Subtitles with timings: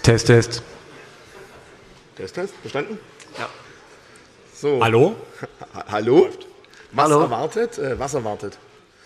[0.00, 0.62] Test, Test.
[2.16, 2.98] Test, Test, verstanden?
[3.38, 3.48] Ja.
[4.54, 4.82] So.
[4.82, 5.16] Hallo?
[5.88, 6.28] Hallo?
[6.92, 7.20] Was Hallo.
[7.20, 7.78] erwartet?
[7.78, 8.58] Äh, was erwartet?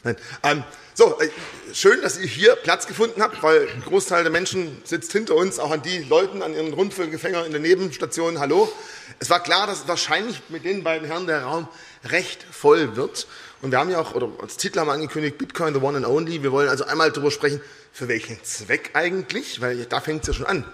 [0.04, 0.16] Nein.
[0.42, 0.64] Ähm,
[0.94, 1.28] so, äh,
[1.74, 5.58] schön, dass ihr hier Platz gefunden habt, weil ein Großteil der Menschen sitzt hinter uns,
[5.58, 8.38] auch an die Leuten, an ihren Rundfunkgefänger in der Nebenstation.
[8.38, 8.72] Hallo.
[9.18, 11.68] Es war klar, dass wahrscheinlich mit den beiden Herren der Raum
[12.04, 13.26] recht voll wird.
[13.62, 16.06] Und wir haben ja auch, oder als Titel haben wir angekündigt, Bitcoin, the one and
[16.06, 16.42] only.
[16.42, 17.60] Wir wollen also einmal darüber sprechen,
[17.90, 20.64] für welchen Zweck eigentlich, weil da fängt es ja schon an.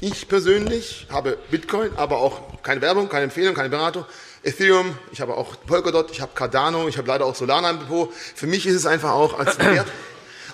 [0.00, 4.04] Ich persönlich habe Bitcoin, aber auch keine Werbung, keine Empfehlung, keine Beratung.
[4.42, 8.12] Ethereum, ich habe auch Polkadot, ich habe Cardano, ich habe leider auch Solana im Depot.
[8.12, 9.86] Für mich ist es einfach auch als Wert,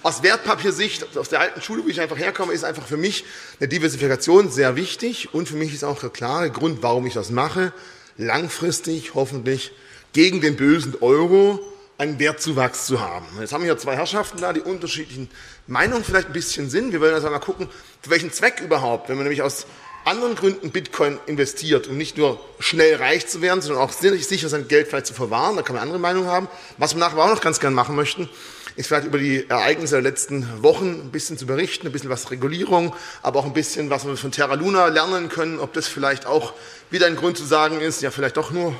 [0.02, 3.24] aus Wertpapiersicht, aus der alten Schule, wo ich einfach herkomme, ist einfach für mich
[3.58, 7.30] eine Diversifikation sehr wichtig und für mich ist auch der klare Grund, warum ich das
[7.30, 7.72] mache,
[8.18, 9.72] langfristig hoffentlich
[10.12, 11.60] gegen den bösen Euro
[11.98, 13.26] einen Wertzuwachs zu haben.
[13.40, 15.28] Jetzt haben wir hier zwei Herrschaften da, die unterschiedlichen
[15.66, 16.92] Meinungen vielleicht ein bisschen sind.
[16.92, 17.68] Wir wollen also mal gucken,
[18.02, 19.66] für welchen Zweck überhaupt, wenn man nämlich aus
[20.04, 24.68] anderen Gründen Bitcoin investiert, um nicht nur schnell reich zu werden, sondern auch sicher sein
[24.68, 26.48] Geld vielleicht zu verwahren, da kann man andere Meinungen haben.
[26.78, 28.28] Was wir nachher auch noch ganz gern machen möchten,
[28.76, 32.30] ist vielleicht über die Ereignisse der letzten Wochen ein bisschen zu berichten, ein bisschen was
[32.30, 36.26] Regulierung, aber auch ein bisschen, was wir von Terra Luna lernen können, ob das vielleicht
[36.26, 36.52] auch
[36.90, 38.76] wieder ein Grund zu sagen ist, ja, vielleicht doch nur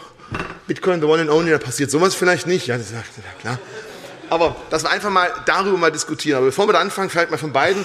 [0.67, 3.03] Bitcoin, the one and only, da passiert sowas vielleicht nicht, ja, das ist ja
[3.41, 3.59] klar.
[4.31, 6.37] Aber dass wir einfach mal darüber mal diskutieren.
[6.39, 7.85] Aber bevor wir da anfangen, vielleicht mal von beiden,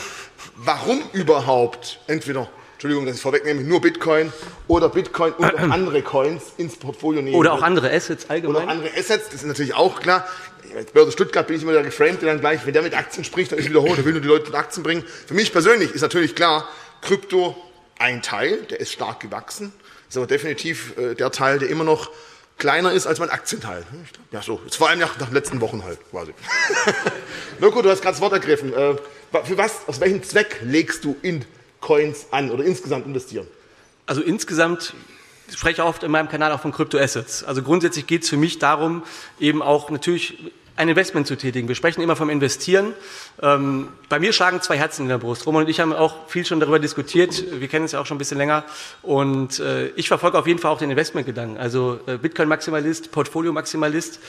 [0.57, 4.33] warum überhaupt entweder, Entschuldigung, dass ich vorwegnehme, nur Bitcoin
[4.67, 7.37] oder Bitcoin und auch andere Coins ins Portfolio nehmen.
[7.37, 8.63] Oder auch andere Assets Oder allgemein.
[8.63, 10.27] auch andere Assets, das ist natürlich auch klar.
[10.75, 13.23] Als Börse Stuttgart bin ich immer der geframed, der dann gleich, wenn der mit Aktien
[13.23, 15.03] spricht, dann ist wieder hoch, der will nur die Leute mit Aktien bringen.
[15.27, 16.67] Für mich persönlich ist natürlich klar,
[17.01, 17.55] Krypto
[17.99, 19.71] ein Teil, der ist stark gewachsen.
[20.09, 22.09] Ist aber definitiv äh, der Teil, der immer noch
[22.57, 23.83] kleiner ist als mein Aktienteil.
[24.31, 24.61] Ja, so.
[24.71, 26.33] Vor allem nach, nach den letzten Wochen halt, quasi.
[27.59, 28.73] Mirko, du hast gerade das Wort ergriffen.
[28.73, 28.95] Äh,
[29.43, 31.45] für was, aus welchem Zweck legst du in
[31.81, 33.47] Coins an oder insgesamt investieren?
[34.05, 34.93] Also insgesamt
[35.47, 37.43] ich spreche oft in meinem Kanal auch von Kryptoassets.
[37.43, 39.03] Also grundsätzlich geht es für mich darum,
[39.39, 41.67] eben auch natürlich ein Investment zu tätigen.
[41.67, 42.93] Wir sprechen immer vom Investieren.
[43.41, 45.45] Ähm, bei mir schlagen zwei Herzen in der Brust.
[45.45, 47.43] Roman und ich haben auch viel schon darüber diskutiert.
[47.59, 48.63] Wir kennen uns ja auch schon ein bisschen länger.
[49.03, 51.57] Und äh, ich verfolge auf jeden Fall auch den Investmentgedanken.
[51.57, 54.19] Also äh, Bitcoin-Maximalist, Portfolio-Maximalist.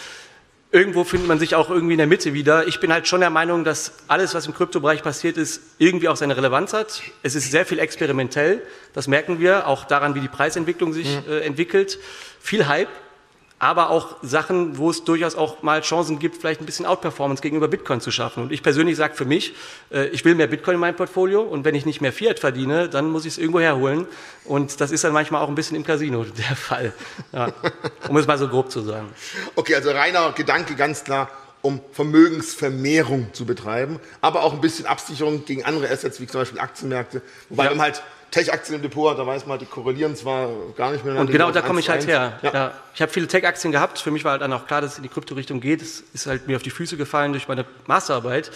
[0.71, 2.67] Irgendwo findet man sich auch irgendwie in der Mitte wieder.
[2.67, 6.17] Ich bin halt schon der Meinung, dass alles, was im Kryptobereich passiert ist, irgendwie auch
[6.17, 7.01] seine Relevanz hat.
[7.23, 8.61] Es ist sehr viel experimentell.
[8.93, 11.99] Das merken wir auch daran, wie die Preisentwicklung sich äh, entwickelt.
[12.41, 12.89] Viel Hype,
[13.65, 17.67] aber auch Sachen, wo es durchaus auch mal Chancen gibt, vielleicht ein bisschen Outperformance gegenüber
[17.67, 18.43] Bitcoin zu schaffen.
[18.43, 19.55] Und ich persönlich sage für mich,
[19.91, 22.91] äh, ich will mehr Bitcoin in meinem Portfolio und wenn ich nicht mehr Fiat verdiene,
[22.91, 24.07] dann muss ich es irgendwo herholen.
[24.45, 26.93] Und das ist dann manchmal auch ein bisschen im Casino der Fall.
[27.33, 27.53] Ja.
[28.09, 29.09] Um es mal so grob zu sagen.
[29.57, 31.31] Okay, also reiner Gedanke ganz klar,
[31.63, 36.61] um Vermögensvermehrung zu betreiben, aber auch ein bisschen Absicherung gegen andere Assets, wie zum Beispiel
[36.61, 37.23] Aktienmärkte.
[37.49, 37.71] Wobei, Ja.
[37.71, 38.03] man halt
[38.35, 41.21] Tech-Aktien im Depot hat, da weiß man, die korrelieren zwar gar nicht miteinander.
[41.21, 42.39] Und genau da komme ich halt her.
[42.43, 42.53] Ja.
[42.53, 42.75] Ja.
[42.95, 43.99] Ich habe viele Tech-Aktien gehabt.
[44.01, 45.81] Für mich war halt dann auch klar, dass es in die Krypto-Richtung geht.
[45.83, 48.51] Es ist halt mir auf die Füße gefallen durch meine Masterarbeit.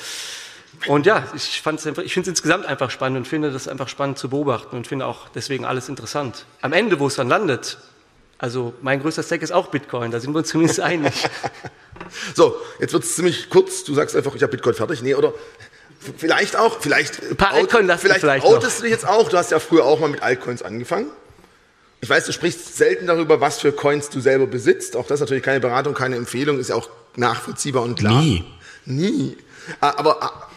[0.88, 3.88] Und ja, ich, fand's einfach- ich finde es insgesamt einfach spannend und finde das einfach
[3.88, 6.44] spannend zu beobachten und finde auch deswegen alles interessant.
[6.60, 7.78] Am Ende, wo es dann landet,
[8.38, 11.12] also mein größter Stack ist auch Bitcoin, da sind wir uns zumindest einig.
[12.34, 13.82] So, jetzt wird es ziemlich kurz.
[13.84, 15.02] Du sagst einfach, ich habe Bitcoin fertig.
[15.02, 15.34] Nee, oder
[16.16, 18.52] vielleicht auch, vielleicht, ein paar wir vielleicht, vielleicht noch.
[18.52, 19.28] outest du dich jetzt auch.
[19.28, 21.10] Du hast ja früher auch mal mit Altcoins angefangen.
[22.00, 24.96] Ich weiß, du sprichst selten darüber, was für Coins du selber besitzt.
[24.96, 28.22] Auch das ist natürlich keine Beratung, keine Empfehlung, ist ja auch nachvollziehbar und klar.
[28.22, 28.44] Nie.
[28.84, 29.36] Nie.
[29.80, 30.48] Ah, Aber ah,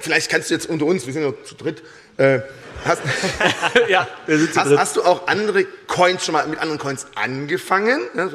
[0.00, 1.82] vielleicht kannst du jetzt unter uns, wir sind ja zu dritt,
[2.16, 2.40] äh,
[2.84, 3.00] hast,
[3.88, 4.78] ja, wir sind zu Hast, dritt.
[4.78, 8.00] hast du auch andere Coins schon mal mit anderen Coins angefangen?
[8.14, 8.28] Ja,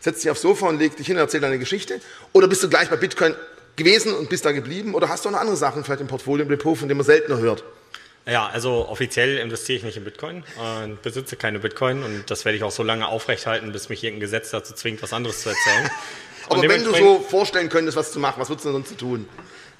[0.00, 2.00] setzt dich aufs Sofa und leg dich hin und erzähl deine Geschichte?
[2.32, 3.34] Oder bist du gleich bei Bitcoin
[3.78, 4.94] gewesen und bist da geblieben?
[4.94, 7.06] Oder hast du auch noch andere Sachen vielleicht im Portfolio, im Depot, von denen man
[7.06, 7.64] seltener hört?
[8.26, 12.58] Ja, also offiziell investiere ich nicht in Bitcoin und besitze keine Bitcoin und das werde
[12.58, 15.90] ich auch so lange aufrechthalten, bis mich irgendein Gesetz dazu zwingt, was anderes zu erzählen.
[16.50, 19.28] Aber wenn du so vorstellen könntest, was zu machen, was würdest du denn sonst tun?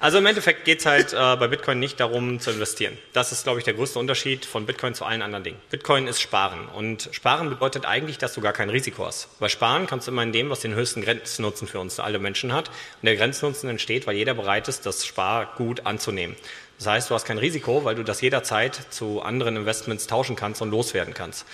[0.01, 2.97] Also im Endeffekt geht es halt äh, bei Bitcoin nicht darum zu investieren.
[3.11, 5.57] Das ist, glaube ich, der größte Unterschied von Bitcoin zu allen anderen Dingen.
[5.71, 9.27] Bitcoin ist Sparen und Sparen bedeutet eigentlich, dass du gar kein Risiko hast.
[9.41, 12.53] Bei Sparen kannst du immer in dem, was den höchsten Grenznutzen für uns alle Menschen
[12.53, 12.69] hat.
[12.69, 16.37] Und der Grenznutzen entsteht, weil jeder bereit ist, das Spargut anzunehmen.
[16.77, 20.61] Das heißt, du hast kein Risiko, weil du das jederzeit zu anderen Investments tauschen kannst
[20.61, 21.45] und loswerden kannst.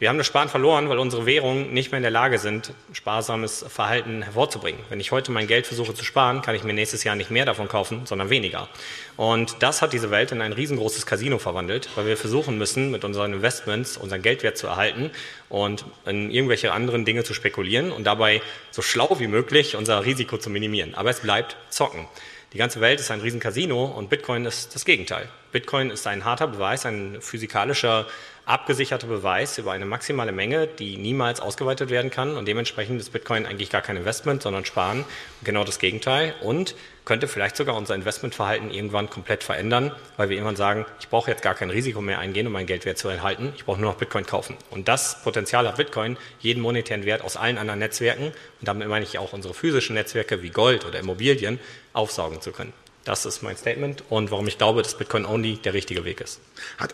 [0.00, 3.66] Wir haben das Sparen verloren, weil unsere Währungen nicht mehr in der Lage sind, sparsames
[3.68, 4.80] Verhalten hervorzubringen.
[4.88, 7.44] Wenn ich heute mein Geld versuche zu sparen, kann ich mir nächstes Jahr nicht mehr
[7.44, 8.70] davon kaufen, sondern weniger.
[9.18, 13.04] Und das hat diese Welt in ein riesengroßes Casino verwandelt, weil wir versuchen müssen, mit
[13.04, 15.10] unseren Investments unseren Geldwert zu erhalten
[15.50, 20.38] und in irgendwelche anderen Dinge zu spekulieren und dabei so schlau wie möglich unser Risiko
[20.38, 20.94] zu minimieren.
[20.94, 22.08] Aber es bleibt zocken.
[22.54, 25.28] Die ganze Welt ist ein riesen Casino und Bitcoin ist das Gegenteil.
[25.52, 28.06] Bitcoin ist ein harter Beweis, ein physikalischer
[28.50, 32.36] abgesicherter Beweis über eine maximale Menge, die niemals ausgeweitet werden kann.
[32.36, 35.04] Und dementsprechend ist Bitcoin eigentlich gar kein Investment, sondern Sparen.
[35.44, 36.34] Genau das Gegenteil.
[36.42, 36.74] Und
[37.04, 41.42] könnte vielleicht sogar unser Investmentverhalten irgendwann komplett verändern, weil wir irgendwann sagen, ich brauche jetzt
[41.42, 43.52] gar kein Risiko mehr eingehen, um mein Geldwert zu erhalten.
[43.56, 44.56] Ich brauche nur noch Bitcoin kaufen.
[44.70, 49.04] Und das Potenzial hat Bitcoin, jeden monetären Wert aus allen anderen Netzwerken, und damit meine
[49.04, 51.58] ich auch unsere physischen Netzwerke wie Gold oder Immobilien,
[51.92, 52.72] aufsaugen zu können.
[53.04, 56.38] Das ist mein Statement und warum ich glaube, dass Bitcoin Only der richtige Weg ist.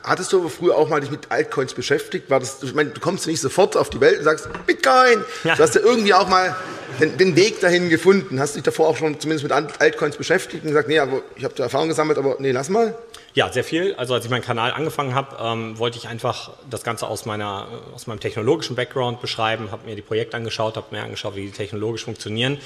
[0.05, 2.31] hattest du aber früher auch mal dich mit Altcoins beschäftigt?
[2.31, 5.25] War das, ich meine, du kommst nicht sofort auf die Welt und sagst, Bitcoin!
[5.43, 5.57] Ja.
[5.57, 6.55] Du hast ja irgendwie auch mal
[7.01, 8.39] den, den, Weg dahin gefunden.
[8.39, 11.43] Hast du dich davor auch schon zumindest mit Altcoins beschäftigt und gesagt, nee, aber ich
[11.43, 12.97] habe da Erfahrung gesammelt, aber nee, lass mal?
[13.35, 13.95] Ja, sehr viel.
[13.97, 17.67] Also als ich meinen Kanal angefangen habe, ähm, wollte ich einfach das Ganze aus, meiner,
[17.95, 21.51] aus meinem technologischen Background beschreiben, habe mir die Projekte angeschaut, habe mir angeschaut, wie die
[21.51, 22.59] technologisch funktionieren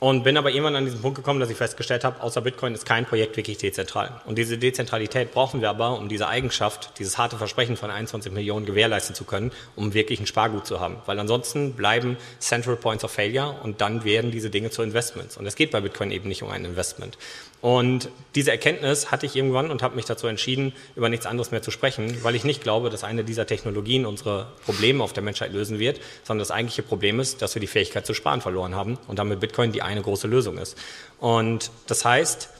[0.00, 2.86] und bin aber irgendwann an diesen Punkt gekommen, dass ich festgestellt habe, außer Bitcoin ist
[2.86, 4.20] kein Projekt wirklich dezentral.
[4.26, 8.64] Und diese Dezentralität brauchen wir aber, um diese Eigenschaft, dieses harte Versprechen von 21 Millionen
[8.64, 10.98] gewährleisten zu können, um wirklich ein Spargut zu haben.
[11.06, 15.36] Weil ansonsten bleiben Central Points of Failure und dann werden diese Dinge zu Investments.
[15.36, 17.18] Und es geht bei Bitcoin eben nicht um ein Investment.
[17.60, 21.60] Und diese Erkenntnis hatte ich irgendwann und habe mich dazu entschieden, über nichts anderes mehr
[21.60, 25.52] zu sprechen, weil ich nicht glaube, dass eine dieser Technologien unsere Probleme auf der Menschheit
[25.52, 28.96] lösen wird, sondern das eigentliche Problem ist, dass wir die Fähigkeit zu sparen verloren haben
[29.08, 30.76] und damit Bitcoin die eine große Lösung ist.
[31.18, 32.50] Und das heißt,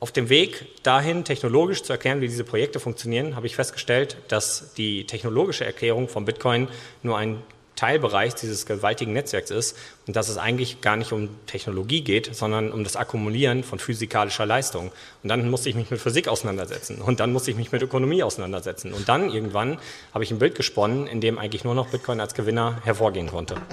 [0.00, 4.74] auf dem Weg dahin, technologisch zu erklären, wie diese Projekte funktionieren, habe ich festgestellt, dass
[4.74, 6.66] die technologische Erklärung von Bitcoin
[7.04, 7.40] nur ein
[7.76, 9.76] Teilbereich dieses gewaltigen Netzwerks ist
[10.06, 14.46] und dass es eigentlich gar nicht um Technologie geht, sondern um das Akkumulieren von physikalischer
[14.46, 14.92] Leistung.
[15.22, 18.22] Und dann musste ich mich mit Physik auseinandersetzen und dann musste ich mich mit Ökonomie
[18.22, 18.92] auseinandersetzen.
[18.92, 19.78] Und dann irgendwann
[20.12, 23.56] habe ich ein Bild gesponnen, in dem eigentlich nur noch Bitcoin als Gewinner hervorgehen konnte.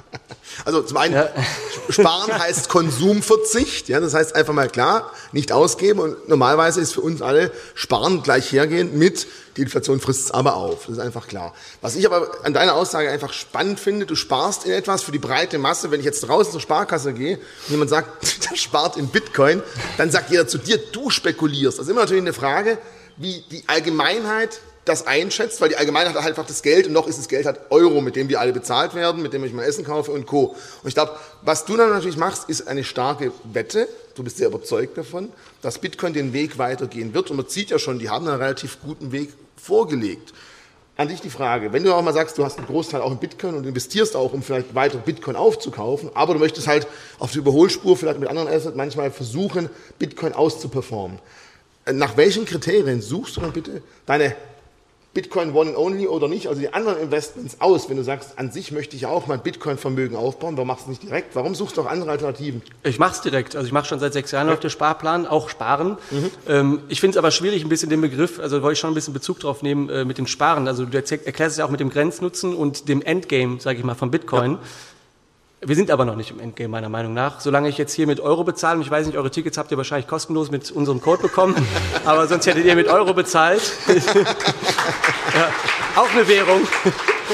[0.65, 1.29] Also zum einen, ja.
[1.89, 7.01] sparen heißt Konsumverzicht, ja, das heißt einfach mal klar, nicht ausgeben und normalerweise ist für
[7.01, 9.27] uns alle sparen gleich hergehen mit
[9.59, 10.85] die Inflation frisst es aber auf.
[10.85, 11.53] Das ist einfach klar.
[11.81, 15.19] Was ich aber an deiner Aussage einfach spannend finde, du sparst in etwas für die
[15.19, 15.91] breite Masse.
[15.91, 18.09] Wenn ich jetzt draußen zur Sparkasse gehe und jemand sagt,
[18.49, 19.61] der spart in Bitcoin,
[19.97, 21.77] dann sagt jeder zu dir, du spekulierst.
[21.77, 22.77] Das ist immer natürlich eine Frage,
[23.17, 27.19] wie die Allgemeinheit das einschätzt, weil die Allgemeinheit hat einfach das Geld und noch ist
[27.19, 29.85] das Geld halt Euro, mit dem wir alle bezahlt werden, mit dem ich mal Essen
[29.85, 30.55] kaufe und Co.
[30.81, 31.11] Und ich glaube,
[31.43, 33.87] was du dann natürlich machst, ist eine starke Wette.
[34.15, 35.29] Du bist sehr überzeugt davon,
[35.61, 38.79] dass Bitcoin den Weg weitergehen wird und man sieht ja schon, die haben einen relativ
[38.81, 39.29] guten Weg
[39.61, 40.33] vorgelegt.
[40.97, 43.19] An dich die Frage, wenn du auch mal sagst, du hast einen Großteil auch in
[43.19, 46.87] Bitcoin und investierst auch, um vielleicht weiter Bitcoin aufzukaufen, aber du möchtest halt
[47.19, 51.19] auf der Überholspur vielleicht mit anderen Assets manchmal versuchen, Bitcoin auszuperformen.
[51.89, 54.35] Nach welchen Kriterien suchst du dann bitte deine
[55.19, 58.51] Bitcoin One and Only oder nicht, also die anderen Investments aus, wenn du sagst, an
[58.51, 61.35] sich möchte ich auch mein Bitcoin-Vermögen aufbauen, warum machst du es nicht direkt?
[61.35, 62.61] Warum suchst du auch andere Alternativen?
[62.83, 63.53] Ich mache es direkt.
[63.57, 64.53] Also ich mache schon seit sechs Jahren ja.
[64.53, 65.97] auf der Sparplan, auch Sparen.
[66.09, 66.31] Mhm.
[66.47, 68.93] Ähm, ich finde es aber schwierig, ein bisschen den Begriff, also wollte ich schon ein
[68.93, 70.69] bisschen Bezug drauf nehmen äh, mit dem Sparen.
[70.69, 73.95] Also du erklärst es ja auch mit dem Grenznutzen und dem Endgame, sage ich mal,
[73.95, 74.53] von Bitcoin.
[74.53, 74.59] Ja.
[75.61, 77.41] Wir sind aber noch nicht im Endgame, meiner Meinung nach.
[77.41, 79.77] Solange ich jetzt hier mit Euro bezahle, und ich weiß nicht, eure Tickets habt ihr
[79.77, 81.53] wahrscheinlich kostenlos mit unserem Code bekommen,
[82.05, 83.61] aber sonst hättet ihr mit Euro bezahlt.
[83.87, 85.49] ja,
[85.97, 86.61] auch eine Währung.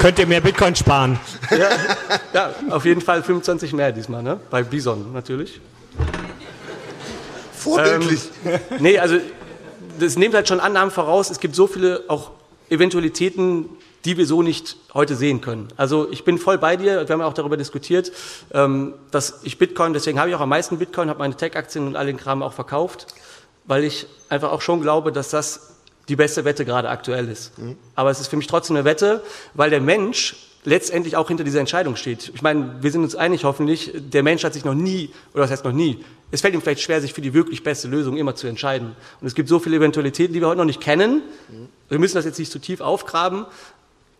[0.00, 1.20] Könnt ihr mehr Bitcoin sparen?
[1.50, 1.68] Ja,
[2.34, 4.40] ja, auf jeden Fall 25 mehr diesmal, ne?
[4.50, 5.60] Bei Bison natürlich.
[7.52, 8.28] Vorbildlich.
[8.44, 9.18] Ähm, nee, also
[10.00, 11.30] das nimmt halt schon Annahmen voraus.
[11.30, 12.32] Es gibt so viele auch
[12.70, 13.68] Eventualitäten,
[14.06, 15.68] die wir so nicht heute sehen können.
[15.76, 18.12] Also ich bin voll bei dir, wir haben ja auch darüber diskutiert,
[18.54, 21.96] ähm, dass ich Bitcoin, deswegen habe ich auch am meisten Bitcoin, habe meine Tech-Aktien und
[21.96, 23.08] all den Kram auch verkauft,
[23.64, 25.74] weil ich einfach auch schon glaube, dass das
[26.08, 27.58] die beste Wette gerade aktuell ist.
[27.58, 27.76] Mhm.
[27.96, 29.22] Aber es ist für mich trotzdem eine Wette,
[29.54, 32.32] weil der Mensch letztendlich auch hinter dieser Entscheidung steht.
[32.34, 35.50] Ich meine, wir sind uns einig hoffentlich, der Mensch hat sich noch nie, oder was
[35.50, 38.34] heißt noch nie, es fällt ihm vielleicht schwer, sich für die wirklich beste Lösung immer
[38.34, 38.96] zu entscheiden.
[39.20, 41.22] Und es gibt so viele Eventualitäten, die wir heute noch nicht kennen.
[41.48, 41.68] Mhm.
[41.88, 43.46] Wir müssen das jetzt nicht zu tief aufgraben,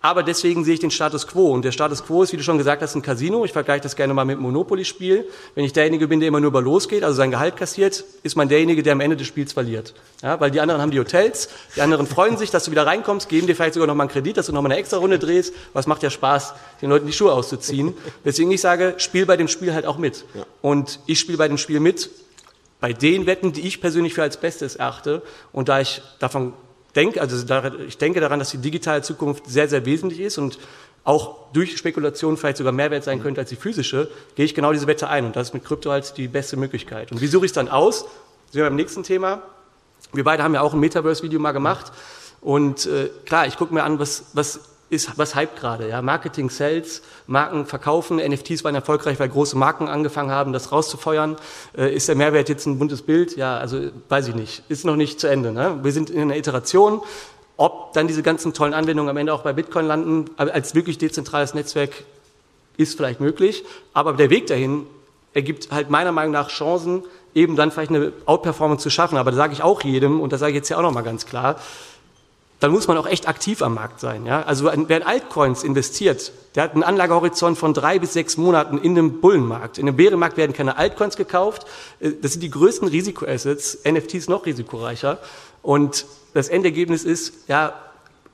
[0.06, 1.52] aber deswegen sehe ich den Status quo.
[1.52, 3.44] Und der Status quo ist, wie du schon gesagt hast, ein Casino.
[3.44, 5.28] Ich vergleiche das gerne mal mit einem Monopoly-Spiel.
[5.56, 8.48] Wenn ich derjenige bin, der immer nur über losgeht, also sein Gehalt kassiert, ist man
[8.48, 9.94] derjenige, der am Ende des Spiels verliert.
[10.22, 13.28] Ja, weil die anderen haben die Hotels, die anderen freuen sich, dass du wieder reinkommst,
[13.28, 15.18] geben dir vielleicht sogar noch mal einen Kredit, dass du noch mal eine extra Runde
[15.18, 15.52] drehst.
[15.72, 17.94] Was macht ja Spaß, den Leuten die Schuhe auszuziehen.
[18.24, 20.24] Deswegen ich sage, spiel bei dem Spiel halt auch mit.
[20.34, 20.46] Ja.
[20.62, 22.10] Und ich spiele bei dem Spiel mit,
[22.80, 25.22] bei den Wetten, die ich persönlich für als Bestes erachte.
[25.52, 26.52] Und da ich davon
[26.96, 27.36] denke, also
[27.86, 30.58] ich denke daran, dass die digitale Zukunft sehr, sehr wesentlich ist und
[31.04, 34.72] auch durch Spekulation vielleicht sogar mehr wert sein könnte als die physische, gehe ich genau
[34.72, 35.24] diese Wette ein.
[35.24, 37.12] Und das ist mit Krypto halt die beste Möglichkeit.
[37.12, 38.00] Und wie suche ich es dann aus?
[38.50, 39.42] Sind wir beim nächsten Thema.
[40.12, 41.92] Wir beide haben ja auch ein Metaverse-Video mal gemacht.
[42.40, 46.00] Und äh, klar, ich gucke mir an, was, was ist, was hype gerade, ja.
[46.00, 51.36] Marketing, Sales, Marken verkaufen, NFTs waren erfolgreich, weil große Marken angefangen haben, das rauszufeuern.
[51.76, 53.36] Äh, ist der Mehrwert jetzt ein buntes Bild?
[53.36, 54.62] Ja, also weiß ich nicht.
[54.68, 55.52] Ist noch nicht zu Ende.
[55.52, 55.80] Ne?
[55.82, 57.02] Wir sind in einer Iteration.
[57.56, 61.54] Ob dann diese ganzen tollen Anwendungen am Ende auch bei Bitcoin landen, als wirklich dezentrales
[61.54, 62.04] Netzwerk,
[62.76, 63.64] ist vielleicht möglich.
[63.94, 64.86] Aber der Weg dahin
[65.32, 67.02] ergibt halt meiner Meinung nach Chancen,
[67.34, 69.16] eben dann vielleicht eine Outperformance zu schaffen.
[69.16, 71.26] Aber da sage ich auch jedem, und da sage ich jetzt ja auch nochmal ganz
[71.26, 71.56] klar,
[72.60, 74.24] dann muss man auch echt aktiv am Markt sein.
[74.24, 74.42] Ja?
[74.42, 78.92] Also wer in Altcoins investiert, der hat einen Anlagehorizont von drei bis sechs Monaten in
[78.92, 79.76] einem Bullenmarkt.
[79.76, 81.66] In einem Bärenmarkt werden keine Altcoins gekauft.
[82.00, 85.18] Äh, das sind die größten Risikoassets, NFTs noch risikoreicher.
[85.62, 87.74] Und das Endergebnis ist, ja,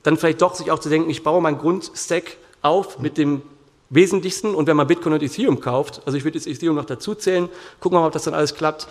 [0.04, 3.42] dann vielleicht doch sich auch zu denken, ich baue meinen Grundstack auf mit dem
[3.90, 4.54] Wesentlichsten.
[4.54, 7.48] Und wenn man Bitcoin und Ethereum kauft, also ich würde jetzt Ethereum noch dazu zählen,
[7.80, 8.86] gucken wir mal, ob das dann alles klappt.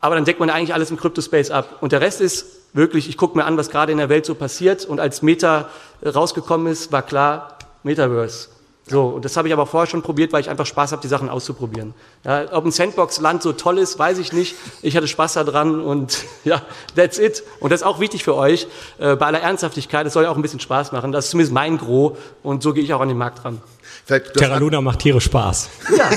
[0.00, 1.78] Aber dann deckt man eigentlich alles im Crypto-Space ab.
[1.80, 4.34] Und der Rest ist wirklich, ich gucke mir an, was gerade in der Welt so
[4.34, 4.84] passiert.
[4.84, 5.68] Und als Meta
[6.04, 8.48] rausgekommen ist, war klar, Metaverse.
[8.90, 11.08] So, und das habe ich aber vorher schon probiert, weil ich einfach Spaß habe, die
[11.08, 11.92] Sachen auszuprobieren.
[12.24, 14.56] Ja, ob ein Sandbox-Land so toll ist, weiß ich nicht.
[14.80, 16.62] Ich hatte Spaß daran und ja,
[16.96, 17.42] that's it.
[17.60, 18.66] Und das ist auch wichtig für euch,
[18.98, 21.12] äh, bei aller Ernsthaftigkeit, es soll ja auch ein bisschen Spaß machen.
[21.12, 23.60] Das ist zumindest mein Gros und so gehe ich auch an den Markt ran.
[24.08, 25.68] Terra Luna macht Tiere Spaß.
[25.96, 26.10] Ja.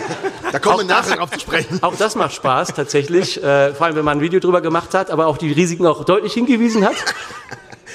[0.51, 1.79] Da kommen wir nachher drauf zu sprechen.
[1.81, 5.09] Auch das macht Spaß tatsächlich, äh, vor allem wenn man ein Video drüber gemacht hat,
[5.09, 6.95] aber auch die Risiken auch deutlich hingewiesen hat.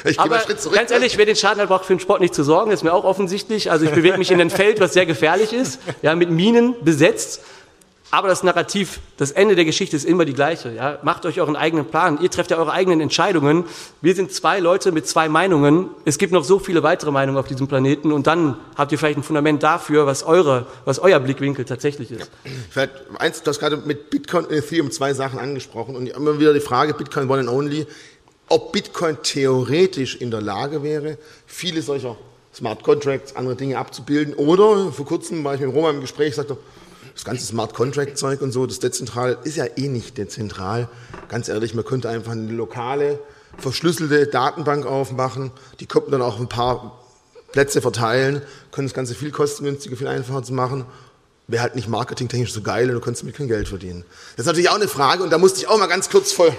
[0.04, 2.44] Ich aber zurück, ganz ehrlich, wer den Schaden hat, braucht für den Sport nicht zu
[2.44, 3.70] sorgen, ist mir auch offensichtlich.
[3.70, 7.40] Also ich bewege mich in ein Feld, was sehr gefährlich ist, ja, mit Minen besetzt.
[8.16, 10.72] Aber das Narrativ, das Ende der Geschichte ist immer die gleiche.
[10.72, 10.98] Ja?
[11.02, 12.18] Macht euch euren eigenen Plan.
[12.22, 13.64] Ihr trefft ja eure eigenen Entscheidungen.
[14.00, 15.90] Wir sind zwei Leute mit zwei Meinungen.
[16.06, 18.12] Es gibt noch so viele weitere Meinungen auf diesem Planeten.
[18.12, 22.30] Und dann habt ihr vielleicht ein Fundament dafür, was, eure, was euer Blickwinkel tatsächlich ist.
[22.70, 25.94] Vielleicht eins, du hast gerade mit Bitcoin und Ethereum zwei Sachen angesprochen.
[25.94, 27.86] Und immer wieder die Frage, Bitcoin One and Only,
[28.48, 32.16] ob Bitcoin theoretisch in der Lage wäre, viele solcher
[32.54, 34.32] Smart Contracts, andere Dinge abzubilden.
[34.32, 36.56] Oder vor kurzem war ich mit Roma im Gespräch, sagte,
[37.16, 40.88] das ganze Smart Contract Zeug und so, das dezentral ist ja eh nicht dezentral.
[41.28, 43.18] Ganz ehrlich, man könnte einfach eine lokale,
[43.56, 47.00] verschlüsselte Datenbank aufmachen, die könnte dann auch ein paar
[47.52, 50.84] Plätze verteilen, können das Ganze viel kostengünstiger, viel einfacher zu machen.
[51.48, 54.04] Wäre halt nicht marketingtechnisch so geil und du könntest mit kein Geld verdienen.
[54.36, 56.52] Das ist natürlich auch eine Frage und da musste ich auch mal ganz kurz voll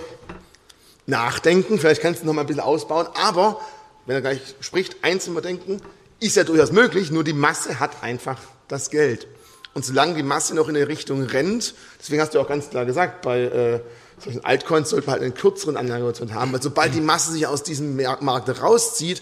[1.05, 1.77] nachdenken.
[1.77, 3.05] Vielleicht kannst du noch mal ein bisschen ausbauen.
[3.13, 3.61] Aber,
[4.07, 5.81] wenn er gleich spricht, eins immer denken,
[6.19, 9.27] ist ja durchaus möglich, nur die Masse hat einfach das Geld.
[9.77, 12.87] Und solange die Masse noch in eine Richtung rennt, deswegen hast du auch ganz klar
[12.87, 13.79] gesagt, bei äh,
[14.17, 17.61] solchen Altcoins sollte man halt einen kürzeren Anlagehorizont haben, weil sobald die Masse sich aus
[17.61, 19.21] diesem Markt rauszieht,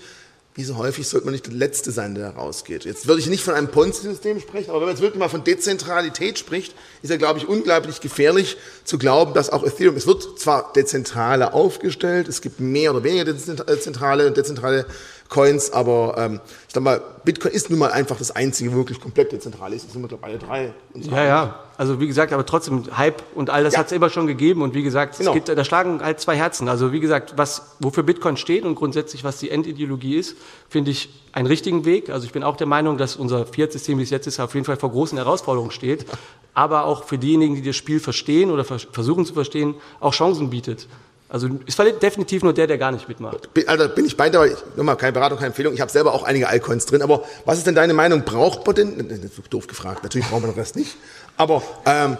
[0.53, 2.85] wie so häufig sollte man nicht der Letzte sein, der rausgeht.
[2.85, 5.43] Jetzt würde ich nicht von einem Ponzi-System sprechen, aber wenn man jetzt wirklich mal von
[5.43, 10.39] Dezentralität spricht, ist ja, glaube ich, unglaublich gefährlich zu glauben, dass auch Ethereum, es wird
[10.39, 14.85] zwar dezentraler aufgestellt, es gibt mehr oder weniger dezentrale und dezentrale
[15.29, 19.31] Coins, aber ähm, ich sag mal, Bitcoin ist nun mal einfach das einzige wirklich komplett
[19.31, 19.75] dezentrale.
[19.75, 20.71] Es sind mittlerweile drei.
[20.93, 21.59] So ja, ja.
[21.77, 23.79] Also wie gesagt, aber trotzdem Hype und all das ja.
[23.79, 25.31] hat es immer schon gegeben und wie gesagt, genau.
[25.31, 26.69] es gibt, da schlagen halt zwei Herzen.
[26.69, 30.37] Also wie gesagt, was wofür Bitcoin steht und grundsätzlich was die Endideologie ist,
[30.69, 32.11] finde ich einen richtigen Weg.
[32.11, 34.65] Also ich bin auch der Meinung, dass unser Fiat-System, wie es jetzt ist, auf jeden
[34.65, 36.05] Fall vor großen Herausforderungen steht,
[36.53, 40.87] aber auch für diejenigen, die das Spiel verstehen oder versuchen zu verstehen, auch Chancen bietet.
[41.27, 43.49] Also es verliert definitiv nur der, der gar nicht mitmacht.
[43.65, 45.73] Also bin ich bei dir, aber nochmal keine Beratung, keine Empfehlung.
[45.73, 47.01] Ich habe selber auch einige Altcoins drin.
[47.01, 48.23] Aber was ist denn deine Meinung?
[48.23, 49.09] Braucht man denn?
[49.09, 50.03] Das ist doof gefragt.
[50.03, 50.95] Natürlich braucht man den Rest nicht.
[51.35, 52.17] Aber ähm,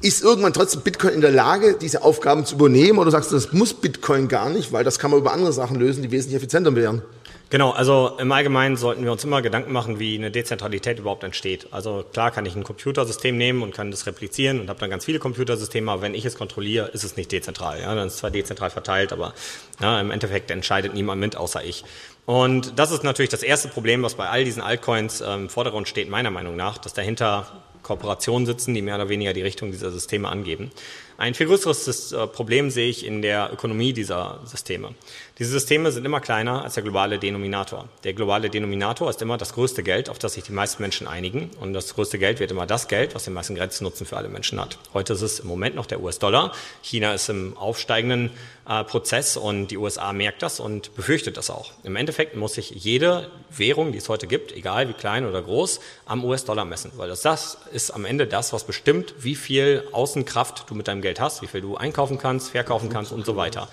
[0.00, 2.98] ist irgendwann trotzdem Bitcoin in der Lage, diese Aufgaben zu übernehmen?
[2.98, 5.78] Oder sagst du, das muss Bitcoin gar nicht, weil das kann man über andere Sachen
[5.78, 7.02] lösen, die wesentlich effizienter wären?
[7.50, 11.68] Genau, also im Allgemeinen sollten wir uns immer Gedanken machen, wie eine Dezentralität überhaupt entsteht.
[11.70, 15.06] Also klar kann ich ein Computersystem nehmen und kann das replizieren und habe dann ganz
[15.06, 17.80] viele Computersysteme, aber wenn ich es kontrolliere, ist es nicht dezentral.
[17.80, 17.94] Ja?
[17.94, 19.32] Dann ist es zwar dezentral verteilt, aber
[19.80, 21.84] ja, im Endeffekt entscheidet niemand mit, außer ich.
[22.26, 25.88] Und das ist natürlich das erste Problem, was bei all diesen Altcoins ähm, im Vordergrund
[25.88, 27.46] steht, meiner Meinung nach, dass dahinter
[27.82, 30.70] Kooperationen sitzen, die mehr oder weniger die Richtung dieser Systeme angeben.
[31.16, 34.94] Ein viel größeres äh, Problem sehe ich in der Ökonomie dieser Systeme.
[35.38, 37.88] Diese Systeme sind immer kleiner als der globale Denominator.
[38.02, 41.50] Der globale Denominator ist immer das größte Geld, auf das sich die meisten Menschen einigen.
[41.60, 44.60] Und das größte Geld wird immer das Geld, was den meisten Grenznutzen für alle Menschen
[44.60, 44.78] hat.
[44.94, 46.52] Heute ist es im Moment noch der US-Dollar.
[46.82, 48.30] China ist im aufsteigenden
[48.68, 51.70] äh, Prozess und die USA merkt das und befürchtet das auch.
[51.84, 55.78] Im Endeffekt muss sich jede Währung, die es heute gibt, egal wie klein oder groß,
[56.04, 60.68] am US-Dollar messen, weil das das ist am Ende das, was bestimmt, wie viel Außenkraft
[60.68, 63.68] du mit deinem Geld hast, wie viel du einkaufen kannst, verkaufen kannst und so weiter.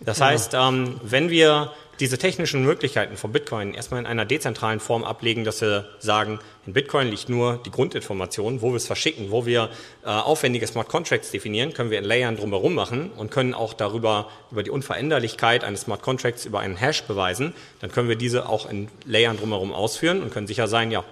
[0.00, 5.04] Das heißt, ähm, wenn wir diese technischen Möglichkeiten von Bitcoin erstmal in einer dezentralen Form
[5.04, 9.44] ablegen, dass wir sagen, in Bitcoin liegt nur die Grundinformation, wo wir es verschicken, wo
[9.44, 9.68] wir
[10.02, 14.28] äh, aufwendige Smart Contracts definieren, können wir in Layern drumherum machen und können auch darüber,
[14.50, 17.52] über die Unveränderlichkeit eines Smart Contracts über einen Hash beweisen.
[17.80, 21.04] Dann können wir diese auch in Layern drumherum ausführen und können sicher sein, ja,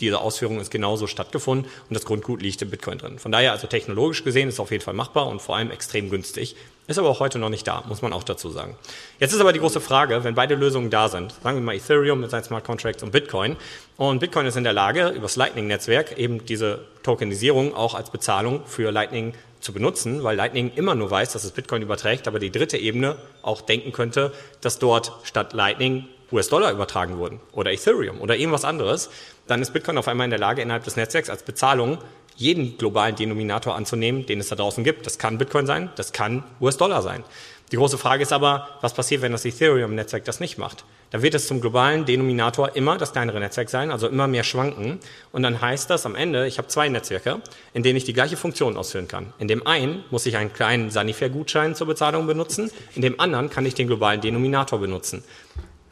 [0.00, 3.18] diese Ausführung ist genauso stattgefunden und das Grundgut liegt im Bitcoin drin.
[3.18, 6.10] Von daher also technologisch gesehen ist es auf jeden Fall machbar und vor allem extrem
[6.10, 6.56] günstig.
[6.88, 8.76] Ist aber auch heute noch nicht da, muss man auch dazu sagen.
[9.20, 12.20] Jetzt ist aber die große Frage, wenn beide Lösungen da sind, sagen wir mal Ethereum
[12.20, 13.56] mit seinen Smart Contracts und Bitcoin,
[13.96, 18.66] und Bitcoin ist in der Lage, über das Lightning-Netzwerk eben diese Tokenisierung auch als Bezahlung
[18.66, 22.50] für Lightning zu benutzen, weil Lightning immer nur weiß, dass es Bitcoin überträgt, aber die
[22.50, 28.36] dritte Ebene auch denken könnte, dass dort statt Lightning US-Dollar übertragen wurden oder Ethereum oder
[28.36, 29.10] irgendwas anderes,
[29.46, 31.98] dann ist Bitcoin auf einmal in der Lage, innerhalb des Netzwerks als Bezahlung
[32.36, 35.06] jeden globalen Denominator anzunehmen, den es da draußen gibt.
[35.06, 37.24] Das kann Bitcoin sein, das kann US-Dollar sein.
[37.72, 40.84] Die große Frage ist aber, was passiert, wenn das Ethereum-Netzwerk das nicht macht?
[41.10, 44.98] Dann wird es zum globalen Denominator immer das kleinere Netzwerk sein, also immer mehr schwanken.
[45.32, 47.40] Und dann heißt das am Ende, ich habe zwei Netzwerke,
[47.72, 49.32] in denen ich die gleiche Funktion ausführen kann.
[49.38, 53.64] In dem einen muss ich einen kleinen Sanifair-Gutschein zur Bezahlung benutzen, in dem anderen kann
[53.64, 55.24] ich den globalen Denominator benutzen.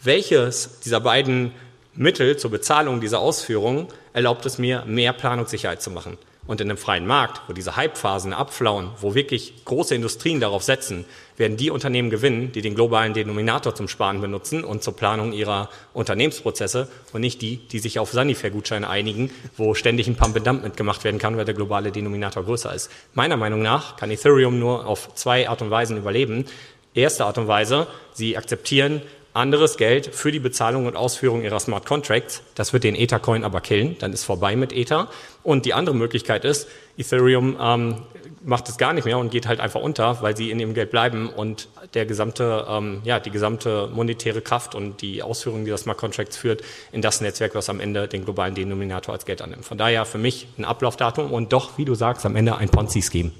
[0.02, 1.52] Welches dieser beiden
[1.94, 6.16] Mittel zur Bezahlung dieser Ausführungen erlaubt es mir, mehr Planungssicherheit zu machen?
[6.46, 11.04] Und in einem freien Markt, wo diese Hypephasen abflauen, wo wirklich große Industrien darauf setzen,
[11.36, 15.68] werden die Unternehmen gewinnen, die den globalen Denominator zum Sparen benutzen und zur Planung ihrer
[15.92, 20.64] Unternehmensprozesse und nicht die, die sich auf Sanifair-Gutscheine einigen, wo ständig ein Pump and Dump
[20.64, 22.90] mitgemacht werden kann, weil der globale Denominator größer ist.
[23.12, 26.46] Meiner Meinung nach kann Ethereum nur auf zwei Art und Weisen überleben.
[26.94, 31.86] Erste Art und Weise, sie akzeptieren anderes Geld für die Bezahlung und Ausführung ihrer Smart
[31.86, 32.42] Contracts.
[32.54, 35.08] Das wird den Ether-Coin aber killen, dann ist vorbei mit Ether.
[35.42, 36.68] Und die andere Möglichkeit ist,
[36.98, 38.02] Ethereum ähm,
[38.42, 40.90] macht es gar nicht mehr und geht halt einfach unter, weil sie in ihrem Geld
[40.90, 45.98] bleiben und der gesamte, ähm, ja, die gesamte monetäre Kraft und die Ausführung dieser Smart
[45.98, 49.64] Contracts führt in das Netzwerk, was am Ende den globalen Denominator als Geld annimmt.
[49.64, 53.30] Von daher für mich ein Ablaufdatum und doch, wie du sagst, am Ende ein Ponzi-Scheme.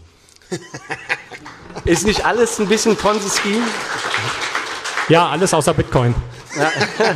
[1.85, 3.67] ist nicht alles ein bisschen Ponzi-Scheme?
[5.09, 6.15] Ja, alles außer Bitcoin.
[6.57, 6.71] Ja.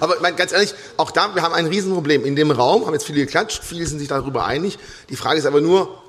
[0.00, 2.24] Aber mein, ganz ehrlich, auch da, wir haben ein Riesenproblem.
[2.24, 4.78] In dem Raum haben jetzt viele geklatscht, viele sind sich darüber einig.
[5.08, 6.02] Die Frage ist aber nur,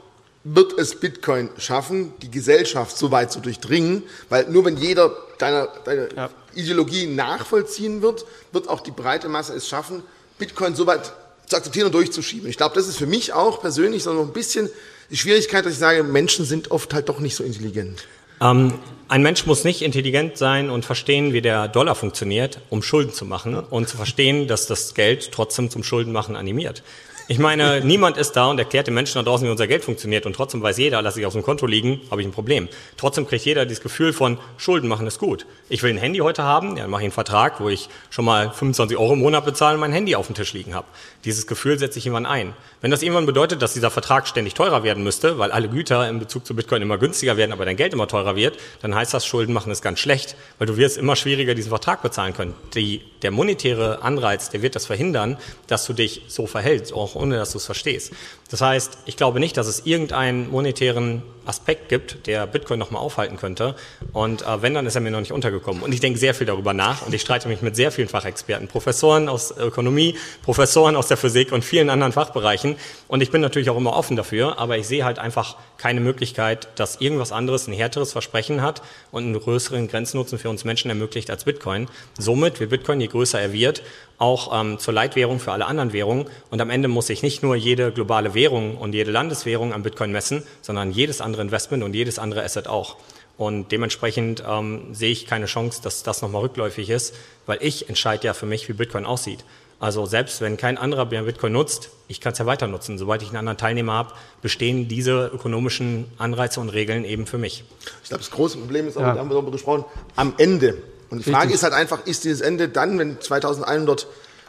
[0.43, 4.03] wird es Bitcoin schaffen, die Gesellschaft so weit zu durchdringen?
[4.29, 6.29] Weil nur wenn jeder deiner, deiner ja.
[6.53, 10.03] Ideologie nachvollziehen wird, wird auch die breite Masse es schaffen,
[10.37, 11.13] Bitcoin so weit
[11.47, 12.49] zu akzeptieren und durchzuschieben.
[12.49, 14.69] Ich glaube, das ist für mich auch persönlich so noch ein bisschen
[15.09, 18.03] die Schwierigkeit, dass ich sage, Menschen sind oft halt doch nicht so intelligent.
[18.41, 18.73] Ähm,
[19.09, 23.23] ein Mensch muss nicht intelligent sein und verstehen, wie der Dollar funktioniert, um Schulden zu
[23.25, 26.83] machen und zu verstehen, dass das Geld trotzdem zum Schuldenmachen animiert.
[27.29, 30.25] Ich meine, niemand ist da und erklärt den Menschen da draußen, wie unser Geld funktioniert
[30.25, 32.69] und trotzdem weiß jeder, lasse ich auf dem Konto liegen, habe ich ein Problem.
[32.95, 35.45] Trotzdem kriegt jeder das Gefühl von, Schulden machen ist gut.
[35.67, 38.23] Ich will ein Handy heute haben, ja, dann mache ich einen Vertrag, wo ich schon
[38.23, 40.87] mal 25 Euro im Monat bezahle und mein Handy auf dem Tisch liegen habe.
[41.25, 42.53] Dieses Gefühl setze ich irgendwann ein.
[42.79, 46.19] Wenn das irgendwann bedeutet, dass dieser Vertrag ständig teurer werden müsste, weil alle Güter in
[46.19, 49.25] Bezug zu Bitcoin immer günstiger werden, aber dein Geld immer teurer wird, dann heißt das,
[49.25, 52.53] Schulden machen ist ganz schlecht, weil du wirst immer schwieriger diesen Vertrag bezahlen können.
[52.73, 57.37] Die, der monetäre Anreiz, der wird das verhindern, dass du dich so verhältst, auch ohne
[57.37, 58.13] dass du es verstehst.
[58.49, 63.37] Das heißt, ich glaube nicht, dass es irgendeinen monetären Aspekt gibt, der Bitcoin nochmal aufhalten
[63.37, 63.75] könnte.
[64.11, 65.81] Und äh, wenn, dann ist er mir noch nicht untergekommen.
[65.81, 68.67] Und ich denke sehr viel darüber nach und ich streite mich mit sehr vielen Fachexperten,
[68.67, 72.75] Professoren aus Ökonomie, Professoren aus der Physik und vielen anderen Fachbereichen.
[73.07, 76.67] Und ich bin natürlich auch immer offen dafür, aber ich sehe halt einfach keine Möglichkeit,
[76.75, 78.81] dass irgendwas anderes ein härteres Versprechen hat
[79.11, 81.87] und einen größeren Grenznutzen für uns Menschen ermöglicht als Bitcoin.
[82.17, 83.83] Somit wird Bitcoin, je größer er wird,
[84.17, 86.25] auch ähm, zur Leitwährung für alle anderen Währungen.
[86.49, 90.13] Und am Ende muss sich nicht nur jede globale Währung und jede Landeswährung am Bitcoin
[90.13, 92.95] messen, sondern jedes andere Investment und jedes andere Asset auch.
[93.35, 97.13] Und dementsprechend ähm, sehe ich keine Chance, dass das nochmal rückläufig ist,
[97.45, 99.43] weil ich entscheide ja für mich, wie Bitcoin aussieht.
[99.79, 102.97] Also selbst wenn kein anderer mehr Bitcoin nutzt, ich kann es ja weiter nutzen.
[102.97, 107.63] Sobald ich einen anderen Teilnehmer habe, bestehen diese ökonomischen Anreize und Regeln eben für mich.
[108.01, 109.13] Ich glaube, das große Problem ist, auch, ja.
[109.13, 110.77] da haben wir darüber gesprochen, am Ende
[111.09, 111.55] und die Frage Richtig.
[111.55, 113.17] ist halt einfach, ist dieses Ende dann, wenn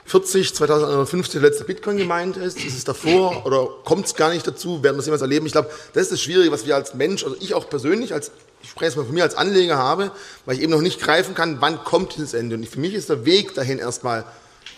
[0.09, 2.59] 2140, 2150 der letzte Bitcoin gemeint ist?
[2.64, 4.83] Ist es davor oder kommt es gar nicht dazu?
[4.83, 5.44] Werden wir es jemals erleben?
[5.44, 8.31] Ich glaube, das ist das Schwierige, was wir als Mensch, also ich auch persönlich, als,
[8.62, 10.11] ich spreche jetzt mal von mir als Anleger habe,
[10.47, 12.57] weil ich eben noch nicht greifen kann, wann kommt dieses Ende.
[12.57, 14.25] Und für mich ist der Weg dahin erstmal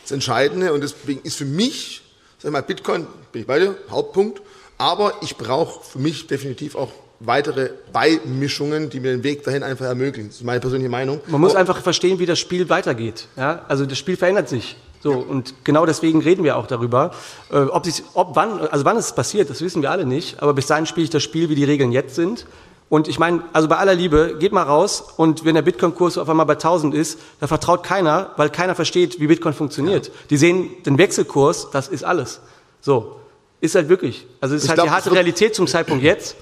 [0.02, 2.02] das Entscheidende und deswegen ist für mich,
[2.38, 4.42] sag ich mal, Bitcoin, bin ich bei dir, Hauptpunkt,
[4.78, 6.90] aber ich brauche für mich definitiv auch
[7.20, 10.30] weitere Beimischungen, die mir den Weg dahin einfach ermöglichen.
[10.30, 11.20] Das ist meine persönliche Meinung.
[11.28, 13.28] Man muss einfach verstehen, wie das Spiel weitergeht.
[13.36, 13.64] Ja?
[13.68, 14.76] Also das Spiel verändert sich.
[15.02, 17.12] So, und genau deswegen reden wir auch darüber.
[17.50, 20.52] Äh, ob, sich, ob wann, also wann es passiert, das wissen wir alle nicht, aber
[20.52, 22.46] bis dahin spiele ich das Spiel, wie die Regeln jetzt sind.
[22.90, 26.28] Und ich meine, also bei aller Liebe, geht mal raus und wenn der Bitcoin-Kurs auf
[26.28, 30.08] einmal bei 1000 ist, da vertraut keiner, weil keiner versteht, wie Bitcoin funktioniert.
[30.08, 30.12] Ja.
[30.28, 32.40] Die sehen den Wechselkurs, das ist alles.
[32.80, 33.20] So,
[33.60, 34.26] ist halt wirklich.
[34.40, 36.34] Also es ist ich halt glaub, die harte Realität zum Zeitpunkt jetzt.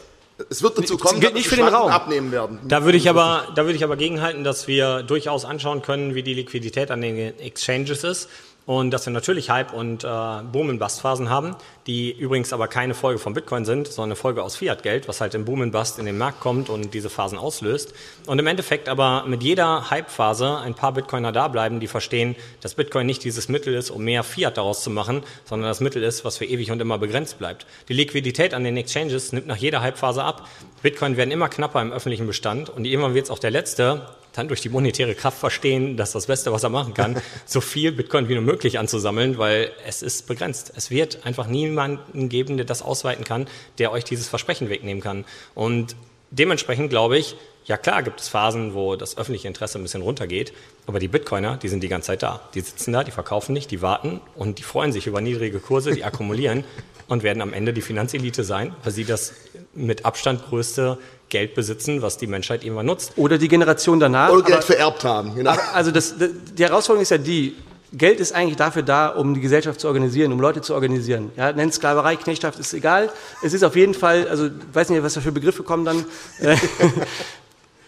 [0.48, 1.90] Es wird dazu kommen, dass nicht für den Raum.
[1.90, 2.60] abnehmen werden.
[2.66, 6.22] Da würde ich aber, da würde ich aber gegenhalten, dass wir durchaus anschauen können, wie
[6.22, 8.28] die Liquidität an den Exchanges ist
[8.68, 12.92] und dass wir natürlich Hype und äh, Boom- und Bust-Phasen haben, die übrigens aber keine
[12.92, 15.98] Folge von Bitcoin sind, sondern eine Folge aus Fiat-Geld, was halt im Boom und Bust
[15.98, 17.94] in den Markt kommt und diese Phasen auslöst.
[18.26, 22.74] Und im Endeffekt aber mit jeder Hype-Phase ein paar Bitcoiner da bleiben, die verstehen, dass
[22.74, 26.26] Bitcoin nicht dieses Mittel ist, um mehr Fiat daraus zu machen, sondern das Mittel ist,
[26.26, 27.64] was für ewig und immer begrenzt bleibt.
[27.88, 30.46] Die Liquidität an den Exchanges nimmt nach jeder Hype-Phase ab.
[30.83, 34.02] Bitcoin werden immer knapper im öffentlichen Bestand und irgendwann wird es auch der letzte,
[34.38, 37.92] dann durch die monetäre Kraft verstehen, dass das Beste, was er machen kann, so viel
[37.92, 40.72] Bitcoin wie nur möglich anzusammeln, weil es ist begrenzt.
[40.77, 43.46] Es wird einfach niemanden geben, der das ausweiten kann,
[43.79, 45.24] der euch dieses Versprechen wegnehmen kann.
[45.55, 45.96] Und
[46.31, 50.53] dementsprechend glaube ich, ja klar gibt es Phasen, wo das öffentliche Interesse ein bisschen runtergeht,
[50.87, 52.40] aber die Bitcoiner, die sind die ganze Zeit da.
[52.55, 55.92] Die sitzen da, die verkaufen nicht, die warten und die freuen sich über niedrige Kurse,
[55.92, 56.64] die akkumulieren
[57.09, 59.35] und werden am Ende die Finanzelite sein, weil sie das
[59.74, 63.12] mit Abstand größte Geld besitzen, was die Menschheit irgendwann nutzt.
[63.16, 64.30] Oder die Generation danach.
[64.30, 65.34] Oder Geld aber, vererbt haben.
[65.34, 65.54] Genau.
[65.72, 67.54] Also das, die Herausforderung ist ja die,
[67.92, 71.32] Geld ist eigentlich dafür da, um die Gesellschaft zu organisieren, um Leute zu organisieren.
[71.36, 73.10] Ja, nennt Sklaverei, Knechtschaft, ist egal.
[73.42, 76.04] Es ist auf jeden Fall, also ich weiß nicht, was da für Begriffe kommen dann.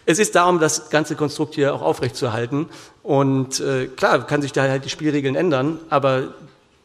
[0.07, 2.67] es ist darum, das ganze Konstrukt hier auch aufrechtzuerhalten.
[3.03, 6.35] Und äh, klar, kann sich da halt die Spielregeln ändern, aber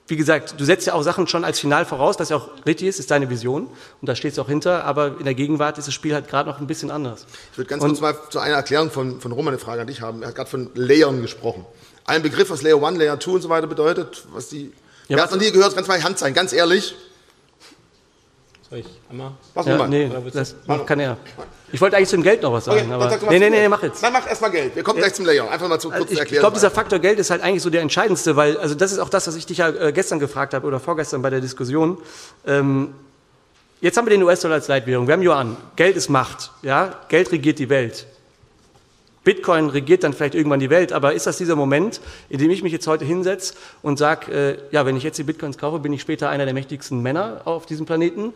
[0.07, 2.87] wie gesagt, du setzt ja auch Sachen schon als Final voraus, was ja auch richtig
[2.87, 3.67] ist, ist deine Vision
[4.01, 6.49] und da steht es auch hinter, aber in der Gegenwart ist das Spiel halt gerade
[6.49, 7.25] noch ein bisschen anders.
[7.51, 9.87] Ich würde ganz und, kurz mal zu einer Erklärung von, von Roman eine Frage an
[9.87, 10.21] dich haben.
[10.21, 11.65] Er hat gerade von Layern gesprochen.
[12.05, 14.71] Ein Begriff, was Layer 1, Layer 2 und so weiter bedeutet, was die,
[15.07, 16.93] ja, wer hat noch nie gehört, ganz mal Hand sein, ganz ehrlich.
[18.69, 19.31] Soll ich einmal?
[19.55, 21.17] Was ja, nee, das kann er.
[21.75, 22.89] Ich wollte eigentlich zum Geld noch was sagen.
[22.89, 24.01] Okay, aber nee, nee, nee, mach jetzt.
[24.01, 24.77] Dann mach erstmal Geld.
[24.77, 25.51] Wir kommen gleich zum Layer.
[25.51, 26.35] Einfach mal zu kurz ich, erklären.
[26.35, 28.99] Ich glaube, dieser Faktor Geld ist halt eigentlich so der entscheidendste, weil, also das ist
[28.99, 31.97] auch das, was ich dich ja äh, gestern gefragt habe oder vorgestern bei der Diskussion.
[32.47, 32.93] Ähm,
[33.81, 35.05] jetzt haben wir den US-Dollar als Leitwährung.
[35.05, 35.57] Wir haben Yuan.
[35.75, 36.51] Geld ist Macht.
[36.61, 36.97] Ja?
[37.09, 38.05] Geld regiert die Welt.
[39.25, 42.63] Bitcoin regiert dann vielleicht irgendwann die Welt, aber ist das dieser Moment, in dem ich
[42.63, 45.91] mich jetzt heute hinsetze und sage, äh, ja, wenn ich jetzt die Bitcoins kaufe, bin
[45.91, 48.31] ich später einer der mächtigsten Männer auf diesem Planeten?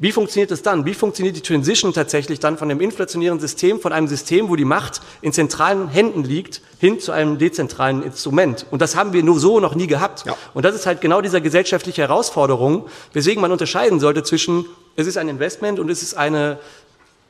[0.00, 0.84] Wie funktioniert es dann?
[0.84, 4.64] Wie funktioniert die Transition tatsächlich dann von dem inflationären System, von einem System, wo die
[4.64, 8.64] Macht in zentralen Händen liegt, hin zu einem dezentralen Instrument?
[8.70, 10.24] Und das haben wir nur so noch nie gehabt.
[10.24, 10.36] Ja.
[10.54, 15.18] Und das ist halt genau dieser gesellschaftliche Herausforderung, weswegen man unterscheiden sollte zwischen, es ist
[15.18, 16.60] ein Investment und es ist eine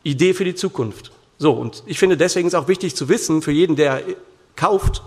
[0.03, 1.11] Idee für die Zukunft.
[1.39, 4.03] So, und ich finde deswegen ist auch wichtig zu wissen, für jeden, der
[4.57, 5.03] kauft,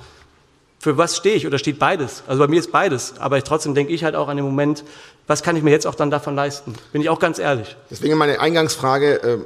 [0.82, 2.24] für was stehe ich oder steht beides?
[2.26, 3.14] Also bei mir ist beides.
[3.20, 4.84] Aber ich, trotzdem denke ich halt auch an den Moment,
[5.28, 6.74] was kann ich mir jetzt auch dann davon leisten?
[6.92, 7.78] Bin ich auch ganz ehrlich.
[7.92, 9.38] Deswegen meine Eingangsfrage, äh,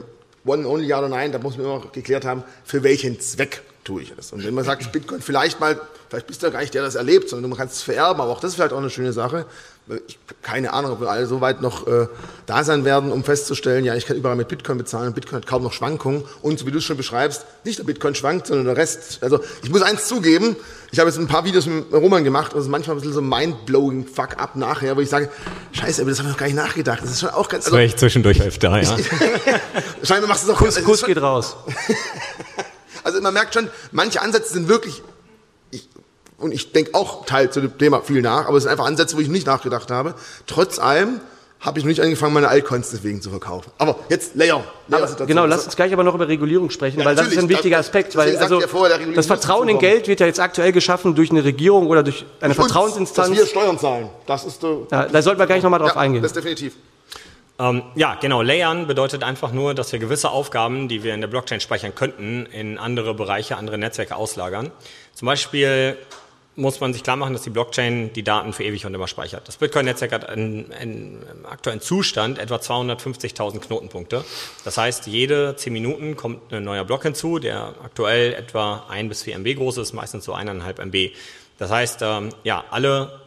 [0.50, 4.04] one only, ja oder nein, da muss man immer geklärt haben, für welchen Zweck tue
[4.04, 4.32] ich es?
[4.32, 5.78] Und wenn man sagt, Bitcoin vielleicht mal,
[6.10, 8.22] vielleicht bist du ja gar nicht der, der das erlebt, sondern du kannst es vererben,
[8.22, 9.46] aber auch das ist vielleicht auch eine schöne Sache.
[9.88, 12.08] Ich habe keine Ahnung, ob wir alle so weit noch äh,
[12.48, 15.14] da sein werden, um festzustellen, ja, ich kann überall mit Bitcoin bezahlen.
[15.14, 16.24] Bitcoin hat kaum noch Schwankungen.
[16.42, 19.20] Und so wie du es schon beschreibst, nicht der Bitcoin schwankt, sondern der Rest.
[19.22, 20.56] Also ich muss eins zugeben,
[20.92, 23.14] ich habe jetzt ein paar Videos mit Roman gemacht und es ist manchmal ein bisschen
[23.14, 25.30] so mind-blowing Fuck-up nachher, wo ich sage,
[25.74, 27.04] scheiße, aber das habe ich noch gar nicht nachgedacht.
[27.04, 27.66] Das ist schon auch ganz...
[27.66, 28.98] Also, das war ich zwischendurch öfter, ja.
[30.04, 30.60] Scheinbar machst du es auch...
[30.60, 31.56] Kuss, Kuss geht raus.
[33.04, 35.04] also man merkt schon, manche Ansätze sind wirklich
[36.38, 39.16] und ich denke auch Teil zu dem Thema viel nach, aber es sind einfach Ansätze,
[39.16, 40.16] wo ich nicht nachgedacht habe.
[40.48, 41.22] Trotz allem
[41.62, 43.72] habe ich noch nicht angefangen, meine Altcoins deswegen zu verkaufen.
[43.80, 44.64] Aber jetzt Layer.
[44.88, 47.50] Layer genau, lass uns gleich aber noch über Regulierung sprechen, ja, weil das ist ein
[47.50, 48.16] wichtiger Aspekt.
[48.16, 51.44] Weil also ja vorher, das Vertrauen in Geld wird ja jetzt aktuell geschaffen durch eine
[51.44, 53.30] Regierung oder durch eine Nicht Vertrauensinstanz.
[53.30, 54.10] Uns, dass wir Steuern zahlen.
[54.28, 56.22] Das ist, äh, ja, da sollten wir gleich nochmal drauf ja, eingehen.
[56.22, 56.76] Das definitiv.
[57.58, 58.42] Ähm, ja, genau.
[58.42, 62.46] Layern bedeutet einfach nur, dass wir gewisse Aufgaben, die wir in der Blockchain speichern könnten,
[62.48, 64.72] in andere Bereiche, andere Netzwerke auslagern.
[65.14, 65.98] Zum Beispiel
[66.56, 69.48] muss man sich klar machen, dass die Blockchain die Daten für ewig und immer speichert.
[69.48, 74.24] Das Bitcoin-Netzwerk hat einen, einen aktuellen Zustand etwa 250.000 Knotenpunkte.
[74.64, 79.24] Das heißt, jede 10 Minuten kommt ein neuer Block hinzu, der aktuell etwa 1 bis
[79.24, 81.12] 4 MB groß ist, meistens so 1,5 MB.
[81.58, 83.22] Das heißt, ähm, ja, alle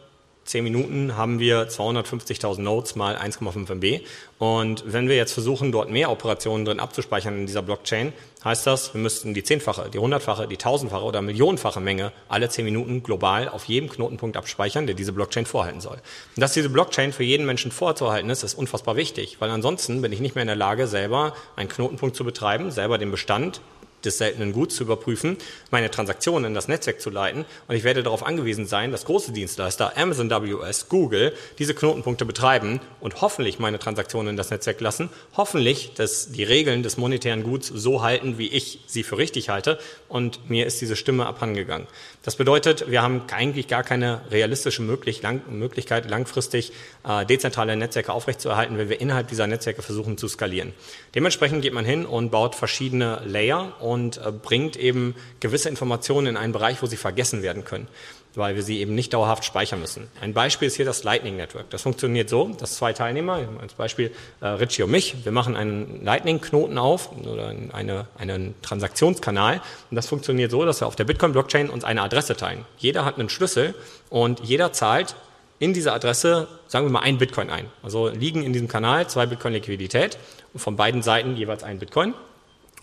[0.49, 4.01] 10 Minuten haben wir 250.000 Nodes mal 1,5 MB.
[4.39, 8.93] Und wenn wir jetzt versuchen, dort mehr Operationen drin abzuspeichern in dieser Blockchain, heißt das,
[8.93, 13.49] wir müssten die zehnfache, die hundertfache, die tausendfache oder millionenfache Menge alle 10 Minuten global
[13.49, 15.97] auf jedem Knotenpunkt abspeichern, der diese Blockchain vorhalten soll.
[16.35, 20.11] Und dass diese Blockchain für jeden Menschen vorzuhalten ist, ist unfassbar wichtig, weil ansonsten bin
[20.11, 23.61] ich nicht mehr in der Lage, selber einen Knotenpunkt zu betreiben, selber den Bestand
[24.05, 25.37] des seltenen Guts zu überprüfen,
[25.71, 29.31] meine Transaktionen in das Netzwerk zu leiten und ich werde darauf angewiesen sein, dass große
[29.31, 35.09] Dienstleister, Amazon WS, Google, diese Knotenpunkte betreiben und hoffentlich meine Transaktionen in das Netzwerk lassen,
[35.35, 39.79] hoffentlich, dass die Regeln des monetären Guts so halten, wie ich sie für richtig halte
[40.07, 41.87] und mir ist diese Stimme abhandengegangen.
[42.23, 46.71] Das bedeutet, wir haben eigentlich gar keine realistische Möglichkeit, langfristig
[47.07, 50.73] äh, dezentrale Netzwerke aufrechtzuerhalten, wenn wir innerhalb dieser Netzwerke versuchen zu skalieren.
[51.15, 56.37] Dementsprechend geht man hin und baut verschiedene Layer und äh, bringt eben gewisse Informationen in
[56.37, 57.87] einen Bereich, wo sie vergessen werden können
[58.35, 60.07] weil wir sie eben nicht dauerhaft speichern müssen.
[60.21, 61.69] Ein Beispiel ist hier das Lightning Network.
[61.71, 66.03] Das funktioniert so, dass zwei Teilnehmer, als Beispiel äh, Richie und mich, wir machen einen
[66.03, 71.69] Lightning-Knoten auf oder eine, einen Transaktionskanal und das funktioniert so, dass wir auf der Bitcoin-Blockchain
[71.69, 72.65] uns eine Adresse teilen.
[72.77, 73.73] Jeder hat einen Schlüssel
[74.09, 75.15] und jeder zahlt
[75.57, 77.65] in dieser Adresse, sagen wir mal, ein Bitcoin ein.
[77.83, 80.17] Also liegen in diesem Kanal zwei Bitcoin Liquidität
[80.53, 82.13] und von beiden Seiten jeweils ein Bitcoin.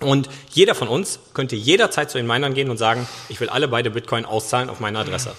[0.00, 3.68] Und jeder von uns könnte jederzeit zu den Minern gehen und sagen, ich will alle
[3.68, 5.34] beide Bitcoin auszahlen auf meine Adresse.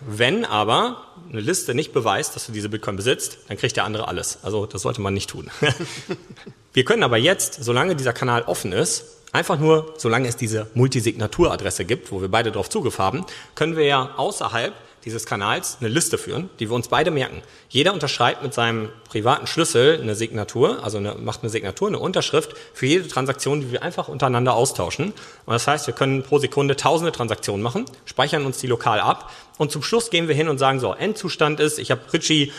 [0.00, 4.08] Wenn aber eine Liste nicht beweist, dass du diese Bitcoin besitzt, dann kriegt der andere
[4.08, 4.38] alles.
[4.42, 5.50] Also das sollte man nicht tun.
[6.72, 11.84] Wir können aber jetzt, solange dieser Kanal offen ist, einfach nur, solange es diese Multisignaturadresse
[11.84, 14.72] gibt, wo wir beide drauf Zugriff haben, können wir ja außerhalb
[15.04, 17.42] dieses Kanals eine Liste führen, die wir uns beide merken.
[17.68, 22.54] Jeder unterschreibt mit seinem privaten Schlüssel eine Signatur, also eine, macht eine Signatur, eine Unterschrift
[22.74, 25.12] für jede Transaktion, die wir einfach untereinander austauschen.
[25.46, 29.30] Und das heißt, wir können pro Sekunde tausende Transaktionen machen, speichern uns die lokal ab
[29.58, 32.52] und zum Schluss gehen wir hin und sagen so, Endzustand ist, ich habe Richie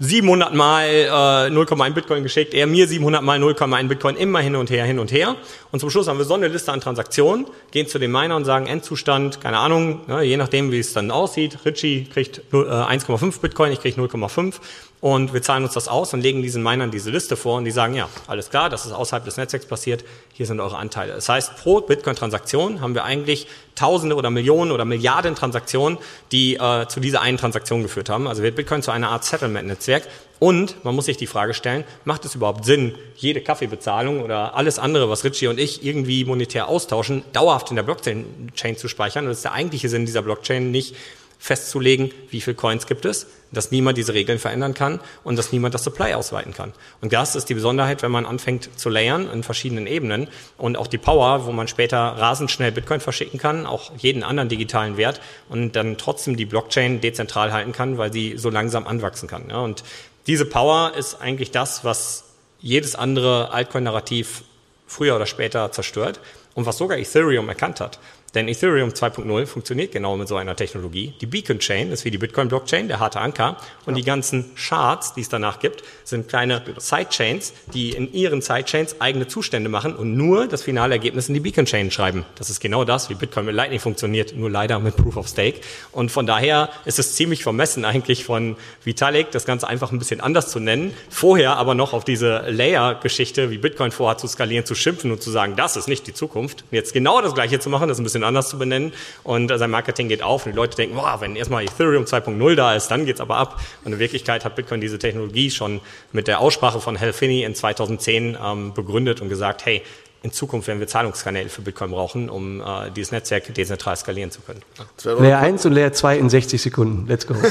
[0.00, 4.70] 700 mal äh, 0,1 Bitcoin geschickt, er mir 700 mal 0,1 Bitcoin, immer hin und
[4.70, 5.34] her, hin und her.
[5.72, 8.44] Und zum Schluss haben wir so eine Liste an Transaktionen, gehen zu dem Miner und
[8.44, 11.58] sagen Endzustand, keine Ahnung, ne, je nachdem, wie es dann aussieht.
[11.64, 14.54] Richie kriegt äh, 1,5 Bitcoin, ich kriege 0,5
[15.00, 17.70] und wir zahlen uns das aus und legen diesen Minern diese Liste vor und die
[17.70, 21.14] sagen, ja, alles klar, das ist außerhalb des Netzwerks passiert, hier sind eure Anteile.
[21.14, 25.98] Das heißt, pro Bitcoin-Transaktion haben wir eigentlich Tausende oder Millionen oder Milliarden Transaktionen,
[26.32, 28.26] die äh, zu dieser einen Transaktion geführt haben.
[28.26, 30.02] Also wird Bitcoin zu einer Art Settlement-Netzwerk.
[30.40, 34.78] Und man muss sich die Frage stellen, macht es überhaupt Sinn, jede Kaffeebezahlung oder alles
[34.78, 39.26] andere, was Richie und ich irgendwie monetär austauschen, dauerhaft in der Blockchain zu speichern?
[39.26, 40.94] Und ist der eigentliche Sinn dieser Blockchain nicht,
[41.38, 45.72] festzulegen, wie viel Coins gibt es, dass niemand diese Regeln verändern kann und dass niemand
[45.72, 46.72] das Supply ausweiten kann.
[47.00, 50.88] Und das ist die Besonderheit, wenn man anfängt zu layern in verschiedenen Ebenen und auch
[50.88, 55.20] die Power, wo man später rasend schnell Bitcoin verschicken kann, auch jeden anderen digitalen Wert
[55.48, 59.50] und dann trotzdem die Blockchain dezentral halten kann, weil sie so langsam anwachsen kann.
[59.50, 59.84] Und
[60.26, 62.24] diese Power ist eigentlich das, was
[62.60, 64.42] jedes andere Altcoin-Narrativ
[64.86, 66.20] früher oder später zerstört
[66.54, 68.00] und was sogar Ethereum erkannt hat.
[68.34, 71.14] Denn Ethereum 2.0 funktioniert genau mit so einer Technologie.
[71.20, 73.56] Die Beacon Chain ist wie die Bitcoin Blockchain, der harte Anker.
[73.86, 74.00] Und ja.
[74.00, 79.28] die ganzen Shards, die es danach gibt, sind kleine Sidechains, die in ihren Sidechains eigene
[79.28, 82.24] Zustände machen und nur das finale Ergebnis in die Beacon Chain schreiben.
[82.36, 85.60] Das ist genau das, wie Bitcoin mit Lightning funktioniert, nur leider mit Proof of Stake.
[85.92, 90.20] Und von daher ist es ziemlich vermessen eigentlich von Vitalik, das Ganze einfach ein bisschen
[90.20, 90.92] anders zu nennen.
[91.08, 95.30] Vorher aber noch auf diese Layer-Geschichte, wie Bitcoin vorhat zu skalieren, zu schimpfen und zu
[95.30, 96.64] sagen, das ist nicht die Zukunft.
[96.70, 98.92] Jetzt genau das Gleiche zu machen, das ist ein bisschen bisschen anders zu benennen
[99.24, 102.54] und äh, sein Marketing geht auf und die Leute denken, wow, wenn erstmal Ethereum 2.0
[102.54, 103.60] da ist, dann geht's aber ab.
[103.84, 105.80] Und in Wirklichkeit hat Bitcoin diese Technologie schon
[106.12, 109.82] mit der Aussprache von Hal Finney in 2010 ähm, begründet und gesagt, hey,
[110.22, 114.40] in Zukunft werden wir Zahlungskanäle für Bitcoin brauchen, um äh, dieses Netzwerk dezentral skalieren zu
[114.40, 114.62] können.
[115.04, 117.06] Layer 1 und Layer 2 in 60 Sekunden.
[117.06, 117.34] Let's go.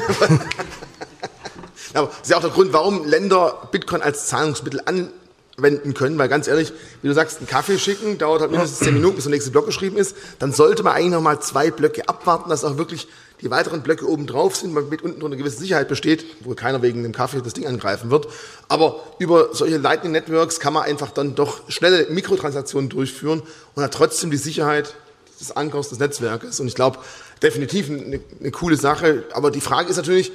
[1.93, 5.13] Aber das ist ja auch der Grund, warum Länder Bitcoin als Zahlungsmittel an
[5.59, 8.93] wenden können, weil ganz ehrlich, wie du sagst, einen Kaffee schicken dauert halt mindestens zehn
[8.93, 10.15] Minuten, bis der nächste Block geschrieben ist.
[10.37, 13.07] Dann sollte man eigentlich noch mal zwei Blöcke abwarten, dass auch wirklich
[13.41, 17.01] die weiteren Blöcke oben drauf sind, damit unten eine gewisse Sicherheit besteht, wo keiner wegen
[17.01, 18.27] dem Kaffee das Ding angreifen wird.
[18.67, 23.41] Aber über solche Lightning Networks kann man einfach dann doch schnelle Mikrotransaktionen durchführen
[23.73, 24.93] und hat trotzdem die Sicherheit
[25.39, 26.59] des Ankers des Netzwerkes.
[26.59, 26.99] Und ich glaube,
[27.41, 29.23] definitiv eine, eine coole Sache.
[29.33, 30.31] Aber die Frage ist natürlich,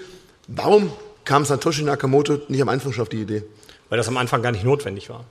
[0.48, 0.90] warum
[1.24, 3.44] kam Satoshi Nakamoto nicht am Anfang schon auf die Idee?
[3.92, 5.26] Weil das am Anfang gar nicht notwendig war.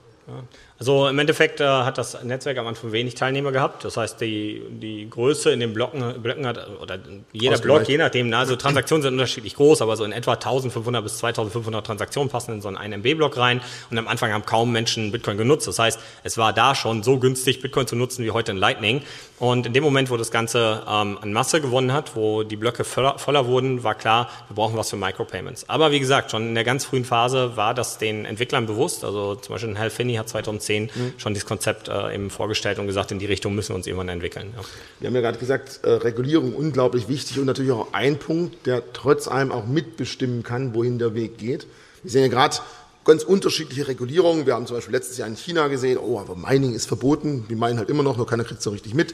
[0.81, 3.85] Also im Endeffekt äh, hat das Netzwerk am Anfang wenig Teilnehmer gehabt.
[3.85, 6.97] Das heißt, die, die Größe in den Blocken, Blöcken hat, oder
[7.33, 11.19] jeder Block, je nachdem, also Transaktionen sind unterschiedlich groß, aber so in etwa 1500 bis
[11.19, 13.61] 2500 Transaktionen passen in so einen MB-Block rein.
[13.91, 15.67] Und am Anfang haben kaum Menschen Bitcoin genutzt.
[15.67, 19.03] Das heißt, es war da schon so günstig, Bitcoin zu nutzen wie heute in Lightning.
[19.37, 22.83] Und in dem Moment, wo das Ganze ähm, an Masse gewonnen hat, wo die Blöcke
[22.85, 25.69] voller, voller wurden, war klar, wir brauchen was für Micropayments.
[25.69, 29.03] Aber wie gesagt, schon in der ganz frühen Phase war das den Entwicklern bewusst.
[29.03, 31.13] Also zum Beispiel Hal Finney hat 2010 2010 mhm.
[31.17, 34.09] schon dieses Konzept äh, eben vorgestellt und gesagt, in die Richtung müssen wir uns irgendwann
[34.09, 34.53] entwickeln.
[34.55, 34.63] Ja.
[34.99, 38.93] Wir haben ja gerade gesagt, äh, Regulierung unglaublich wichtig und natürlich auch ein Punkt, der
[38.93, 41.67] trotz allem auch mitbestimmen kann, wohin der Weg geht.
[42.03, 42.57] Wir sehen ja gerade
[43.05, 44.45] ganz unterschiedliche Regulierungen.
[44.45, 47.45] Wir haben zum Beispiel letztes Jahr in China gesehen, oh, aber Mining ist verboten.
[47.49, 49.13] Die meinen halt immer noch, nur keiner kriegt es so richtig mit.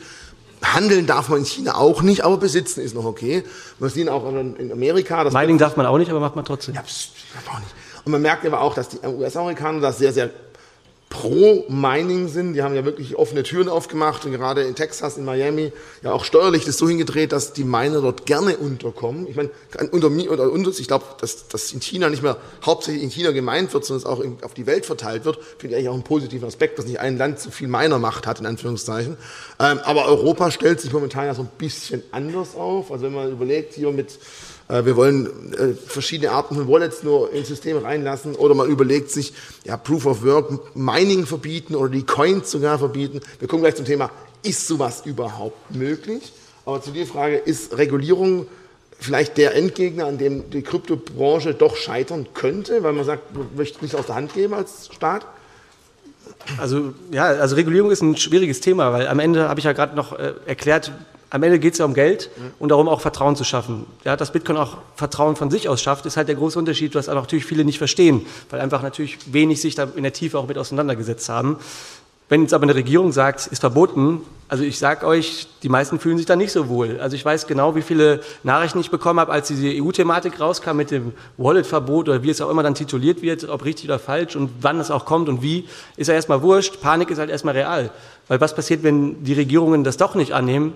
[0.64, 3.44] Handeln darf man in China auch nicht, aber besitzen ist noch okay.
[3.80, 5.24] Wir sehen auch in Amerika.
[5.30, 6.74] Mining darf man auch nicht, aber macht man trotzdem.
[6.74, 7.12] Ja, pst,
[7.48, 7.72] auch nicht.
[8.08, 10.30] Und man merkt aber auch, dass die US-Amerikaner das sehr, sehr
[11.10, 12.54] pro Mining sind.
[12.54, 15.72] Die haben ja wirklich offene Türen aufgemacht und gerade in Texas, in Miami,
[16.04, 19.26] ja auch steuerlich das so hingedreht, dass die Miner dort gerne unterkommen.
[19.28, 19.50] Ich meine,
[19.92, 23.32] unter mir oder unter, ich glaube, dass das in China nicht mehr hauptsächlich in China
[23.32, 25.94] gemeint wird, sondern es auch in, auf die Welt verteilt wird, finde ich eigentlich auch
[25.94, 29.18] einen positiven Aspekt, dass nicht ein Land zu viel Minermacht hat, in Anführungszeichen.
[29.60, 32.92] Ähm, aber Europa stellt sich momentan ja so ein bisschen anders auf.
[32.92, 34.20] Also wenn man überlegt, hier mit
[34.70, 39.34] wir wollen äh, verschiedene Arten von Wallets nur ins System reinlassen oder man überlegt sich,
[39.64, 43.22] ja, Proof of Work, Mining verbieten oder die Coins sogar verbieten.
[43.40, 44.12] Wir kommen gleich zum Thema,
[44.44, 46.34] ist sowas überhaupt möglich?
[46.66, 48.48] Aber zu der Frage, ist Regulierung
[49.00, 53.84] vielleicht der Endgegner, an dem die Kryptobranche doch scheitern könnte, weil man sagt, man möchte
[53.84, 55.26] nicht aus der Hand geben als Staat?
[56.58, 59.96] Also ja, also Regulierung ist ein schwieriges Thema, weil am Ende habe ich ja gerade
[59.96, 60.92] noch äh, erklärt,
[61.30, 63.86] am Ende geht es ja um Geld und darum auch Vertrauen zu schaffen.
[64.06, 67.08] Ja, dass Bitcoin auch Vertrauen von sich aus schafft, ist halt der große Unterschied, was
[67.08, 70.58] natürlich viele nicht verstehen, weil einfach natürlich wenig sich da in der Tiefe auch mit
[70.58, 71.58] auseinandergesetzt haben.
[72.30, 76.18] Wenn jetzt aber eine Regierung sagt, ist verboten, also ich sage euch, die meisten fühlen
[76.18, 77.00] sich da nicht so wohl.
[77.00, 80.92] Also ich weiß genau, wie viele Nachrichten ich bekommen habe, als diese EU-Thematik rauskam mit
[80.92, 84.50] dem Wallet-Verbot oder wie es auch immer dann tituliert wird, ob richtig oder falsch und
[84.62, 86.82] wann es auch kommt und wie, ist ja erstmal wurscht.
[86.82, 87.92] Panik ist halt erstmal real.
[88.28, 90.74] Weil was passiert, wenn die Regierungen das doch nicht annehmen?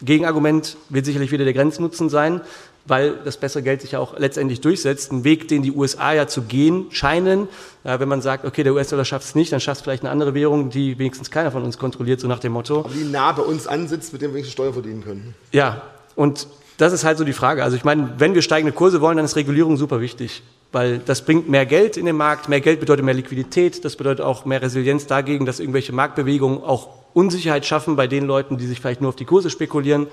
[0.00, 2.40] Gegenargument wird sicherlich wieder der Grenznutzen sein,
[2.86, 5.12] weil das bessere Geld sich ja auch letztendlich durchsetzt.
[5.12, 7.48] Ein Weg, den die USA ja zu gehen scheinen,
[7.84, 10.10] ja, wenn man sagt, okay, der US-Dollar schafft es nicht, dann schafft es vielleicht eine
[10.10, 12.80] andere Währung, die wenigstens keiner von uns kontrolliert, so nach dem Motto.
[12.80, 15.34] Aber die nah bei uns ansitzt, mit dem wir wenigstens Steuer verdienen können.
[15.52, 15.82] Ja,
[16.16, 17.62] und das ist halt so die Frage.
[17.62, 21.24] Also ich meine, wenn wir steigende Kurse wollen, dann ist Regulierung super wichtig, weil das
[21.24, 22.48] bringt mehr Geld in den Markt.
[22.48, 27.01] Mehr Geld bedeutet mehr Liquidität, das bedeutet auch mehr Resilienz dagegen, dass irgendwelche Marktbewegungen auch
[27.14, 30.06] Unsicherheit schaffen bei den Leuten, die sich vielleicht nur auf die Kurse spekulieren.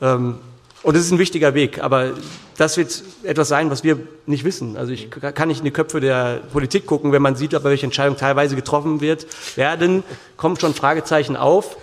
[0.00, 0.36] Ähm,
[0.82, 2.12] und das ist ein wichtiger Weg, aber
[2.56, 4.76] das wird etwas sein, was wir nicht wissen.
[4.76, 7.86] Also ich kann nicht in die Köpfe der Politik gucken, wenn man sieht, aber welche
[7.86, 10.04] Entscheidungen teilweise getroffen wird, werden,
[10.36, 11.76] kommt schon Fragezeichen auf.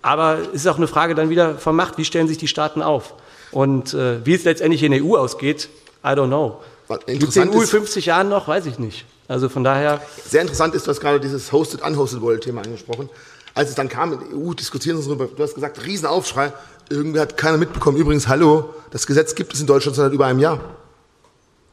[0.00, 2.80] Aber es ist auch eine Frage dann wieder von Macht, wie stellen sich die Staaten
[2.80, 3.14] auf?
[3.50, 5.68] Und äh, wie es letztendlich in der EU ausgeht,
[6.04, 6.60] I don't know.
[7.06, 8.48] Gibt es in EU 50 Jahren noch?
[8.48, 9.04] Weiß ich nicht.
[9.28, 10.00] Also von daher.
[10.26, 13.08] Sehr interessant ist, du hast gerade dieses Hosted, Unhosted Wallet Thema angesprochen.
[13.54, 16.52] Als es dann kam in der EU, diskutieren sie darüber, du hast gesagt, Riesenaufschrei.
[16.88, 17.96] Irgendwie hat keiner mitbekommen.
[17.96, 20.60] Übrigens, hallo, das Gesetz gibt es in Deutschland seit über einem Jahr.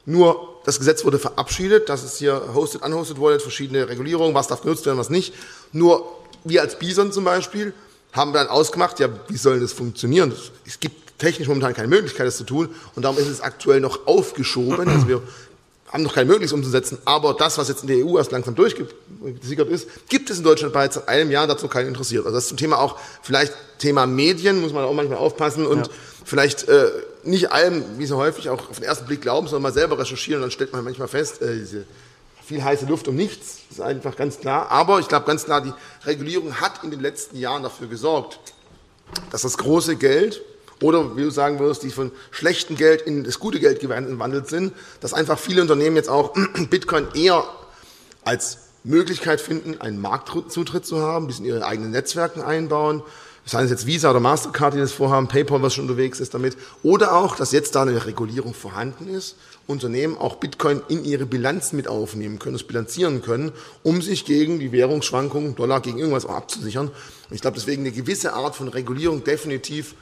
[0.05, 4.61] Nur das Gesetz wurde verabschiedet, das ist hier Hosted, Unhosted Wallet, verschiedene Regulierungen, was darf
[4.61, 5.33] genutzt werden, was nicht.
[5.71, 6.05] Nur
[6.43, 7.73] wir als Bison zum Beispiel
[8.11, 10.33] haben dann ausgemacht, ja, wie soll das funktionieren?
[10.65, 14.07] Es gibt technisch momentan keine Möglichkeit, das zu tun und darum ist es aktuell noch
[14.07, 14.87] aufgeschoben.
[14.87, 15.21] Also wir
[15.91, 19.69] haben noch keine Möglichkeit umzusetzen, aber das, was jetzt in der EU erst langsam durchgesickert
[19.69, 22.25] ist, gibt es in Deutschland bereits seit einem Jahr dazu keinen interessiert.
[22.25, 25.87] Also das ist zum Thema auch vielleicht Thema Medien, muss man auch manchmal aufpassen und
[25.87, 25.93] ja.
[26.25, 26.91] vielleicht äh,
[27.23, 30.41] nicht allem, wie so häufig auch auf den ersten Blick glauben, sondern mal selber recherchieren
[30.41, 31.85] und dann stellt man manchmal fest, äh, diese
[32.45, 34.69] viel heiße Luft um nichts, ist einfach ganz klar.
[34.71, 35.73] Aber ich glaube ganz klar, die
[36.05, 38.39] Regulierung hat in den letzten Jahren dafür gesorgt,
[39.31, 40.41] dass das große Geld
[40.81, 44.73] oder wie du sagen würdest, die von schlechtem Geld in das gute Geld gewandelt sind,
[45.01, 46.33] dass einfach viele Unternehmen jetzt auch
[46.69, 47.43] Bitcoin eher
[48.23, 53.03] als Möglichkeit finden, einen Marktzutritt zu haben, die in ihre eigenen Netzwerken einbauen.
[53.45, 56.55] Seien es jetzt Visa oder Mastercard, die das vorhaben, PayPal, was schon unterwegs ist damit.
[56.83, 61.73] Oder auch, dass jetzt da eine Regulierung vorhanden ist, Unternehmen auch Bitcoin in ihre Bilanz
[61.73, 66.35] mit aufnehmen können, es bilanzieren können, um sich gegen die Währungsschwankungen, Dollar gegen irgendwas auch
[66.35, 66.89] abzusichern.
[66.89, 69.95] Und ich glaube, deswegen eine gewisse Art von Regulierung definitiv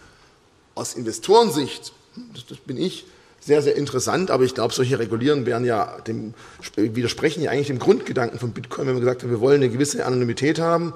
[0.78, 1.94] aus Investorensicht,
[2.34, 3.06] das, bin ich,
[3.40, 6.34] sehr, sehr interessant, aber ich glaube, solche Regulierungen wären ja dem,
[6.76, 10.06] widersprechen ja eigentlich dem Grundgedanken von Bitcoin, wenn wir gesagt haben, wir wollen eine gewisse
[10.06, 10.94] Anonymität haben.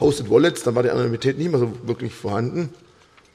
[0.00, 2.70] Hosted Wallets, dann war die Anonymität nicht mehr so wirklich vorhanden.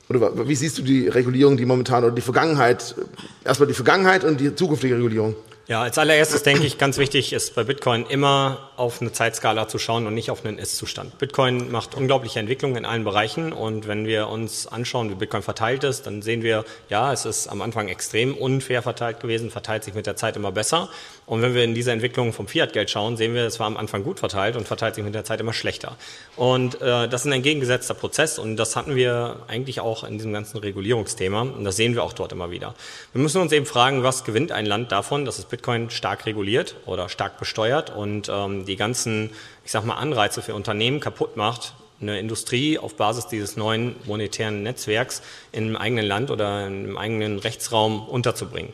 [0.09, 2.95] Oder wie siehst du die Regulierung, die momentan, oder die Vergangenheit,
[3.43, 5.35] erstmal die Vergangenheit und die zukünftige Regulierung?
[5.69, 9.77] Ja, als allererstes denke ich, ganz wichtig ist bei Bitcoin immer auf eine Zeitskala zu
[9.77, 11.19] schauen und nicht auf einen Ist-Zustand.
[11.19, 15.83] Bitcoin macht unglaubliche Entwicklungen in allen Bereichen und wenn wir uns anschauen, wie Bitcoin verteilt
[15.83, 19.93] ist, dann sehen wir, ja, es ist am Anfang extrem unfair verteilt gewesen, verteilt sich
[19.93, 20.89] mit der Zeit immer besser.
[21.27, 24.03] Und wenn wir in diese Entwicklung vom Fiat-Geld schauen, sehen wir, es war am Anfang
[24.03, 25.97] gut verteilt und verteilt sich mit der Zeit immer schlechter.
[26.35, 30.33] Und äh, das ist ein entgegengesetzter Prozess und das hatten wir eigentlich auch in diesem
[30.33, 32.73] ganzen Regulierungsthema und das sehen wir auch dort immer wieder.
[33.13, 35.58] Wir müssen uns eben fragen, was gewinnt ein Land davon, dass es Bitcoin
[35.89, 39.31] stark reguliert oder stark besteuert und ähm, die ganzen,
[39.65, 44.63] ich sag mal, Anreize für Unternehmen kaputt macht, eine Industrie auf Basis dieses neuen monetären
[44.63, 48.73] Netzwerks im eigenen Land oder im eigenen Rechtsraum unterzubringen.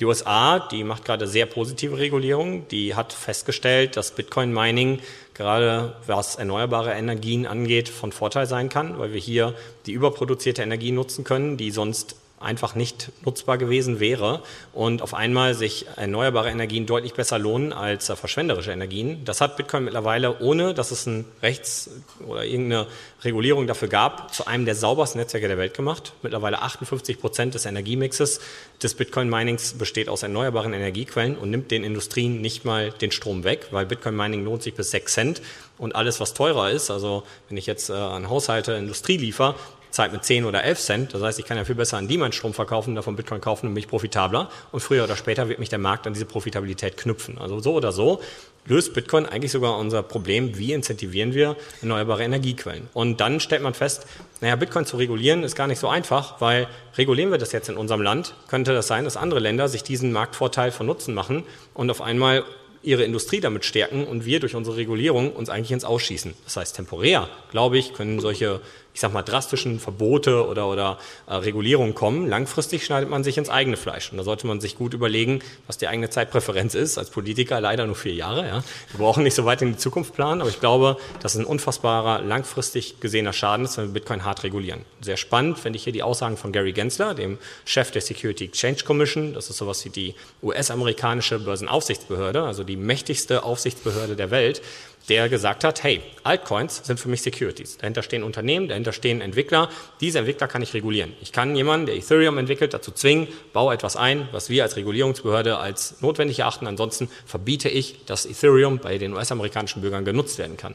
[0.00, 2.66] Die USA, die macht gerade sehr positive Regulierung.
[2.68, 4.98] Die hat festgestellt, dass Bitcoin-Mining
[5.34, 9.54] gerade was erneuerbare Energien angeht, von Vorteil sein kann, weil wir hier
[9.86, 14.42] die überproduzierte Energie nutzen können, die sonst einfach nicht nutzbar gewesen wäre
[14.72, 19.24] und auf einmal sich erneuerbare Energien deutlich besser lohnen als verschwenderische Energien.
[19.24, 21.90] Das hat Bitcoin mittlerweile, ohne dass es ein Rechts-
[22.26, 22.86] oder irgendeine
[23.22, 26.12] Regulierung dafür gab, zu einem der saubersten Netzwerke der Welt gemacht.
[26.22, 28.40] Mittlerweile 58 Prozent des Energiemixes
[28.82, 33.68] des Bitcoin-Minings besteht aus erneuerbaren Energiequellen und nimmt den Industrien nicht mal den Strom weg,
[33.70, 35.42] weil Bitcoin-Mining lohnt sich bis 6 Cent
[35.78, 39.54] und alles, was teurer ist, also wenn ich jetzt äh, an Haushalte Industrie liefere,
[39.94, 41.14] zahlt mit 10 oder 11 Cent.
[41.14, 43.68] Das heißt, ich kann ja viel besser an die meinen Strom verkaufen, davon Bitcoin kaufen
[43.68, 44.50] und mich profitabler.
[44.72, 47.38] Und früher oder später wird mich der Markt an diese Profitabilität knüpfen.
[47.38, 48.20] Also so oder so
[48.66, 52.88] löst Bitcoin eigentlich sogar unser Problem, wie incentivieren wir erneuerbare Energiequellen.
[52.92, 54.06] Und dann stellt man fest,
[54.40, 56.66] naja, Bitcoin zu regulieren ist gar nicht so einfach, weil
[56.96, 60.12] regulieren wir das jetzt in unserem Land, könnte das sein, dass andere Länder sich diesen
[60.12, 62.44] Marktvorteil von Nutzen machen und auf einmal
[62.82, 66.34] ihre Industrie damit stärken und wir durch unsere Regulierung uns eigentlich ins Ausschießen.
[66.44, 68.60] Das heißt, temporär, glaube ich, können solche
[68.94, 72.28] ich sag mal, drastischen Verbote oder, oder äh, Regulierungen kommen.
[72.28, 74.12] Langfristig schneidet man sich ins eigene Fleisch.
[74.12, 76.96] Und da sollte man sich gut überlegen, was die eigene Zeitpräferenz ist.
[76.96, 78.46] Als Politiker leider nur vier Jahre.
[78.46, 78.62] Ja.
[78.92, 81.44] Wir brauchen nicht so weit in die Zukunft planen, aber ich glaube, dass es ein
[81.44, 84.82] unfassbarer, langfristig gesehener Schaden ist, wenn wir Bitcoin hart regulieren.
[85.00, 88.78] Sehr spannend finde ich hier die Aussagen von Gary Gensler, dem Chef der Security Exchange
[88.84, 89.34] Commission.
[89.34, 94.62] Das ist sowas wie die US-amerikanische Börsenaufsichtsbehörde, also die mächtigste Aufsichtsbehörde der Welt
[95.08, 97.76] der gesagt hat, hey, Altcoins sind für mich Securities.
[97.78, 99.68] Dahinter stehen Unternehmen, dahinter stehen Entwickler.
[100.00, 101.12] Diese Entwickler kann ich regulieren.
[101.20, 105.58] Ich kann jemanden, der Ethereum entwickelt, dazu zwingen, baue etwas ein, was wir als Regulierungsbehörde
[105.58, 106.66] als notwendig erachten.
[106.66, 110.74] Ansonsten verbiete ich, dass Ethereum bei den US-amerikanischen Bürgern genutzt werden kann.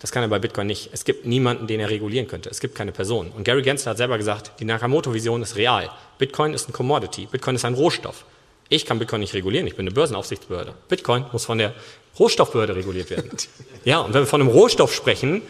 [0.00, 0.90] Das kann er bei Bitcoin nicht.
[0.92, 2.50] Es gibt niemanden, den er regulieren könnte.
[2.50, 3.30] Es gibt keine Person.
[3.30, 5.90] Und Gary Gensler hat selber gesagt, die Nakamoto-Vision ist real.
[6.18, 7.26] Bitcoin ist ein Commodity.
[7.30, 8.26] Bitcoin ist ein Rohstoff.
[8.68, 9.66] Ich kann Bitcoin nicht regulieren.
[9.66, 10.74] Ich bin eine Börsenaufsichtsbehörde.
[10.88, 11.72] Bitcoin muss von der
[12.18, 13.30] Rohstoffbehörde reguliert werden.
[13.86, 15.42] Ja, und wenn wir von einem Rohstoff sprechen,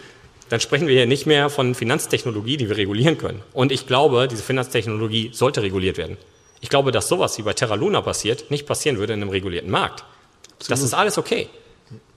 [0.49, 3.41] dann sprechen wir hier nicht mehr von Finanztechnologie, die wir regulieren können.
[3.53, 6.17] Und ich glaube, diese Finanztechnologie sollte reguliert werden.
[6.61, 9.71] Ich glaube, dass sowas wie bei Terra Luna passiert, nicht passieren würde in einem regulierten
[9.71, 10.03] Markt.
[10.69, 11.49] Das ist alles okay.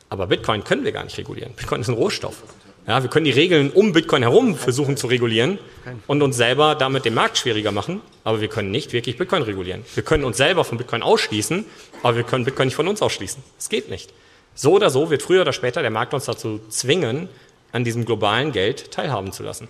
[0.10, 1.54] Aber Bitcoin können wir gar nicht regulieren.
[1.56, 2.42] Bitcoin ist ein Rohstoff.
[2.88, 5.60] Ja, wir können die Regeln um Bitcoin herum versuchen zu regulieren
[6.08, 9.84] und uns selber damit den Markt schwieriger machen, aber wir können nicht wirklich Bitcoin regulieren.
[9.94, 11.66] Wir können uns selber von Bitcoin ausschließen,
[12.02, 13.44] aber wir können Bitcoin nicht von uns ausschließen.
[13.58, 14.14] Das geht nicht.
[14.60, 17.30] So oder so wird früher oder später der Markt uns dazu zwingen,
[17.72, 19.68] an diesem globalen Geld teilhaben zu lassen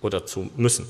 [0.00, 0.86] oder zu müssen.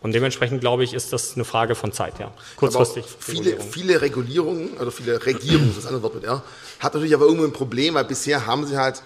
[0.00, 2.32] Und dementsprechend glaube ich, ist das eine Frage von Zeit, ja.
[2.54, 3.04] Kurzfristig.
[3.18, 3.72] viele, Regulierung.
[3.72, 6.44] viele Regulierungen oder viele Regierungen, das andere Wort mit R,
[6.78, 9.02] hat natürlich aber irgendwo ein Problem, weil bisher haben sie halt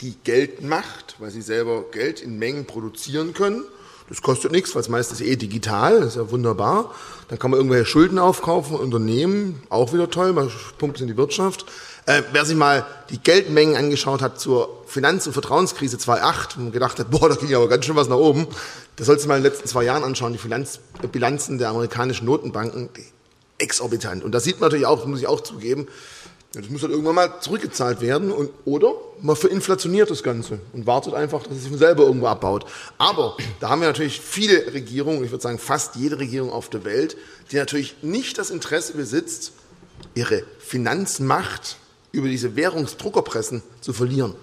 [0.00, 3.64] die Geldmacht, weil sie selber Geld in Mengen produzieren können.
[4.08, 6.94] Das kostet nichts, weil es meistens eh digital, das ist ja wunderbar.
[7.28, 11.66] Dann kann man irgendwelche Schulden aufkaufen, Unternehmen, auch wieder toll, man pumpt in die Wirtschaft.
[12.06, 16.98] Äh, wer sich mal die Geldmengen angeschaut hat zur Finanz- und Vertrauenskrise 2008 und gedacht
[16.98, 18.46] hat, boah, da ging aber ganz schön was nach oben,
[18.98, 22.88] der sollte sich mal in den letzten zwei Jahren anschauen, die Finanzbilanzen der amerikanischen Notenbanken,
[23.58, 24.24] exorbitant.
[24.24, 25.86] Und da sieht man natürlich auch, das muss ich auch zugeben,
[26.52, 31.14] das muss halt irgendwann mal zurückgezahlt werden und, oder man verinflationiert das Ganze und wartet
[31.14, 32.66] einfach, dass es sich von selber irgendwo abbaut.
[32.98, 36.84] Aber da haben wir natürlich viele Regierungen, ich würde sagen fast jede Regierung auf der
[36.84, 37.16] Welt,
[37.52, 39.52] die natürlich nicht das Interesse besitzt,
[40.14, 41.76] ihre Finanzmacht
[42.12, 44.34] über diese Währungsdruckerpressen zu verlieren.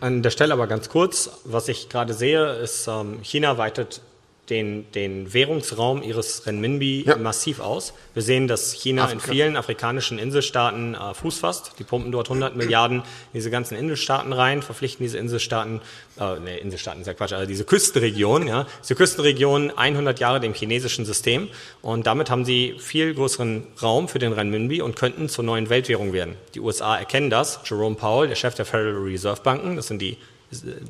[0.00, 4.02] An der Stelle aber ganz kurz, was ich gerade sehe, ist, ähm, China weitet
[4.50, 7.16] den, den Währungsraum ihres Renminbi ja.
[7.16, 7.92] massiv aus.
[8.14, 9.26] Wir sehen, dass China Afrika.
[9.26, 11.72] in vielen afrikanischen Inselstaaten äh, Fuß fasst.
[11.78, 15.80] Die pumpen dort 100 Milliarden in diese ganzen Inselstaaten rein, verpflichten diese Inselstaaten,
[16.18, 20.54] äh, nee, Inselstaaten ist ja Quatsch, also diese Küstenregion, ja, diese Küstenregion 100 Jahre dem
[20.54, 21.48] chinesischen System
[21.82, 26.12] und damit haben sie viel größeren Raum für den Renminbi und könnten zur neuen Weltwährung
[26.12, 26.36] werden.
[26.54, 27.60] Die USA erkennen das.
[27.64, 30.16] Jerome Powell, der Chef der Federal Reserve Banken, das sind die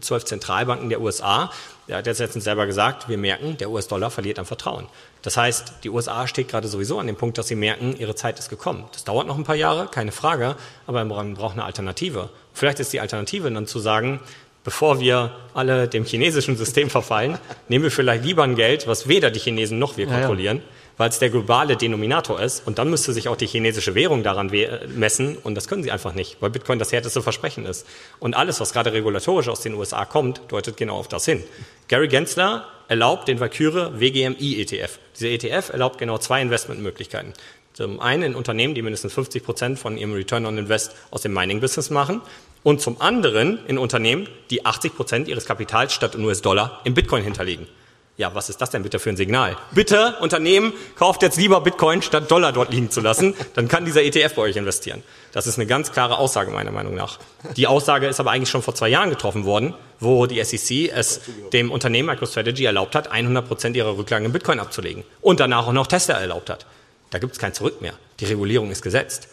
[0.01, 1.51] zwölf Zentralbanken der USA,
[1.89, 4.87] der hat jetzt letztens selber gesagt, wir merken, der US-Dollar verliert an Vertrauen.
[5.23, 8.39] Das heißt, die USA steht gerade sowieso an dem Punkt, dass sie merken, ihre Zeit
[8.39, 8.85] ist gekommen.
[8.93, 12.29] Das dauert noch ein paar Jahre, keine Frage, aber man braucht eine Alternative.
[12.53, 14.21] Vielleicht ist die Alternative dann zu sagen,
[14.65, 17.39] bevor wir alle dem chinesischen System verfallen,
[17.69, 20.59] nehmen wir vielleicht lieber ein Geld, was weder die Chinesen noch wir kontrollieren.
[20.59, 22.67] Ja, ja weil es der globale Denominator ist.
[22.67, 24.51] Und dann müsste sich auch die chinesische Währung daran
[24.95, 25.37] messen.
[25.37, 27.87] Und das können sie einfach nicht, weil Bitcoin das härteste Versprechen ist.
[28.19, 31.45] Und alles, was gerade regulatorisch aus den USA kommt, deutet genau auf das hin.
[31.89, 34.99] Gary Gensler erlaubt den Valkyrie WGMI ETF.
[35.19, 37.33] Dieser ETF erlaubt genau zwei Investmentmöglichkeiten.
[37.73, 41.35] Zum einen in Unternehmen, die mindestens 50 Prozent von ihrem Return on Invest aus dem
[41.35, 42.23] Mining-Business machen.
[42.63, 47.23] Und zum anderen in Unternehmen, die 80 Prozent ihres Kapitals statt in US-Dollar in Bitcoin
[47.23, 47.69] hinterlegen.
[48.19, 49.59] Ja, was ist das denn bitte für ein Signal?
[49.73, 53.35] Bitte, Unternehmen, kauft jetzt lieber Bitcoin, statt Dollar dort liegen zu lassen.
[53.53, 55.03] Dann kann dieser ETF bei euch investieren.
[55.33, 57.19] Das ist eine ganz klare Aussage meiner Meinung nach.
[57.59, 61.21] Die Aussage ist aber eigentlich schon vor zwei Jahren getroffen worden, wo die SEC es
[61.53, 65.05] dem Unternehmen MicroStrategy erlaubt hat, 100 Prozent ihrer Rücklagen in Bitcoin abzulegen.
[65.21, 66.65] Und danach auch noch Tesla erlaubt hat.
[67.11, 67.93] Da gibt es kein Zurück mehr.
[68.21, 69.29] Die Regulierung ist gesetzt.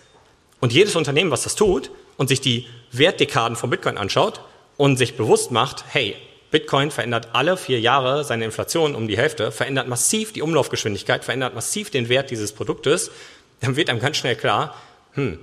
[0.59, 4.41] Und jedes Unternehmen, was das tut und sich die Wertdekaden von Bitcoin anschaut
[4.75, 6.17] und sich bewusst macht, hey,
[6.53, 11.55] Bitcoin verändert alle vier Jahre seine Inflation um die Hälfte, verändert massiv die Umlaufgeschwindigkeit, verändert
[11.55, 13.09] massiv den Wert dieses Produktes,
[13.61, 14.75] dann wird einem ganz schnell klar,
[15.13, 15.39] hm,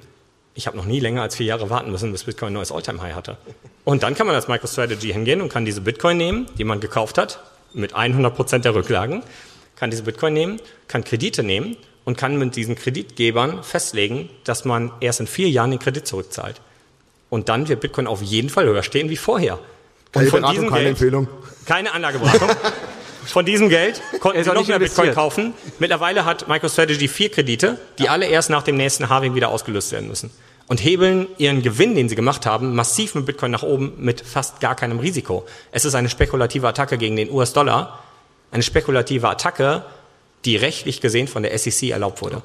[0.55, 3.17] ich habe noch nie länger als vier Jahre warten müssen, bis Bitcoin ein neues Alltime-High
[3.17, 3.39] hatte.
[3.85, 7.19] Und dann kann man als MicroStrategy hingehen und kann diese Bitcoin nehmen, die man gekauft
[7.19, 7.41] hat,
[7.73, 9.25] mit 100 Prozent der Rücklagen,
[9.75, 14.93] kann diese Bitcoin nehmen, kann Kredite nehmen und kann mit diesen Kreditgebern festlegen, dass man
[15.01, 16.61] erst in vier Jahren den Kredit zurückzahlt.
[17.31, 19.59] Und dann wird Bitcoin auf jeden Fall höher stehen wie vorher.
[20.13, 21.29] Keine und von Beratung, diesem keine Geld, Empfehlung.
[21.67, 22.49] Keine Anlageberatung.
[23.27, 25.55] von diesem Geld konnten sie noch mehr Bitcoin kaufen.
[25.79, 28.11] Mittlerweile hat MicroStrategy vier Kredite, die ja.
[28.11, 30.31] alle erst nach dem nächsten Halving wieder ausgelöst werden müssen.
[30.67, 34.61] Und hebeln ihren Gewinn, den sie gemacht haben, massiv mit Bitcoin nach oben mit fast
[34.61, 35.45] gar keinem Risiko.
[35.73, 38.05] Es ist eine spekulative Attacke gegen den US-Dollar.
[38.53, 39.85] Eine spekulative Attacke,
[40.45, 42.43] die rechtlich gesehen von der SEC erlaubt wurde.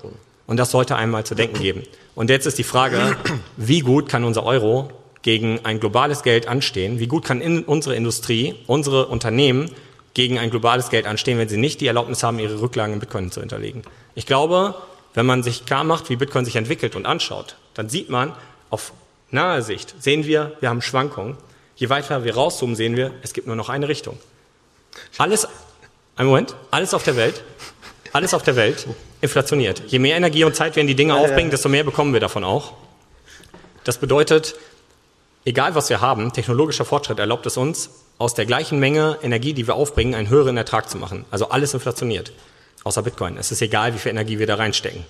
[0.48, 1.84] Und das sollte einmal zu denken geben.
[2.16, 3.16] Und jetzt ist die Frage,
[3.58, 4.92] wie gut kann unser Euro
[5.26, 7.00] gegen ein globales Geld anstehen?
[7.00, 9.72] Wie gut kann in unsere Industrie, unsere Unternehmen
[10.14, 13.32] gegen ein globales Geld anstehen, wenn sie nicht die Erlaubnis haben, ihre Rücklagen in Bitcoin
[13.32, 13.82] zu hinterlegen?
[14.14, 14.76] Ich glaube,
[15.16, 18.34] wenn man sich klar macht, wie Bitcoin sich entwickelt und anschaut, dann sieht man
[18.70, 18.94] auf
[19.32, 21.38] nahe Sicht, sehen wir, wir haben Schwankungen.
[21.76, 24.20] Je weiter wir rauszoomen, sehen wir, es gibt nur noch eine Richtung.
[25.18, 25.48] Alles,
[26.18, 27.44] ein Moment, alles auf der Welt,
[28.14, 28.86] alles auf der Welt
[29.22, 29.82] inflationiert.
[29.88, 32.44] Je mehr Energie und Zeit wir in die Dinge aufbringen, desto mehr bekommen wir davon
[32.44, 32.74] auch.
[33.86, 34.56] Das bedeutet,
[35.48, 39.68] Egal was wir haben, technologischer Fortschritt erlaubt es uns, aus der gleichen Menge Energie, die
[39.68, 41.24] wir aufbringen, einen höheren Ertrag zu machen.
[41.30, 42.32] Also alles inflationiert.
[42.84, 43.38] Außer Bitcoin.
[43.38, 45.06] Es ist egal, wie viel Energie wir da reinstecken.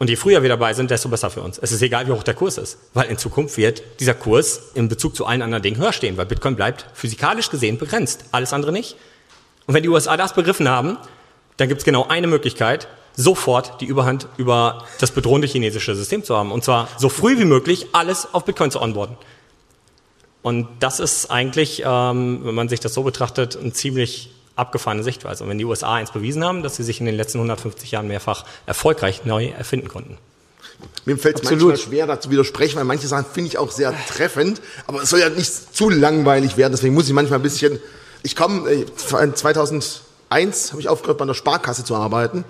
[0.00, 1.58] Und je früher wir dabei sind, desto besser für uns.
[1.58, 2.76] Es ist egal, wie hoch der Kurs ist.
[2.92, 6.26] Weil in Zukunft wird dieser Kurs in Bezug zu allen anderen Dingen höher stehen, weil
[6.26, 8.24] Bitcoin bleibt physikalisch gesehen begrenzt.
[8.32, 8.96] Alles andere nicht.
[9.68, 10.96] Und wenn die USA das begriffen haben,
[11.56, 16.36] dann gibt es genau eine Möglichkeit, sofort die Überhand über das bedrohende chinesische System zu
[16.36, 16.50] haben.
[16.50, 19.16] Und zwar so früh wie möglich alles auf Bitcoin zu onboarden.
[20.42, 25.44] Und das ist eigentlich, ähm, wenn man sich das so betrachtet, eine ziemlich abgefahrene Sichtweise.
[25.44, 28.08] Und wenn die USA eins bewiesen haben, dass sie sich in den letzten 150 Jahren
[28.08, 30.18] mehrfach erfolgreich neu erfinden konnten.
[31.04, 34.60] Mir fällt es manchmal schwer, dazu widersprechen, weil manche Sachen finde ich auch sehr treffend,
[34.86, 37.78] aber es soll ja nicht zu langweilig werden, deswegen muss ich manchmal ein bisschen,
[38.24, 42.44] ich komme, 2001 äh, habe ich aufgehört, bei einer Sparkasse zu arbeiten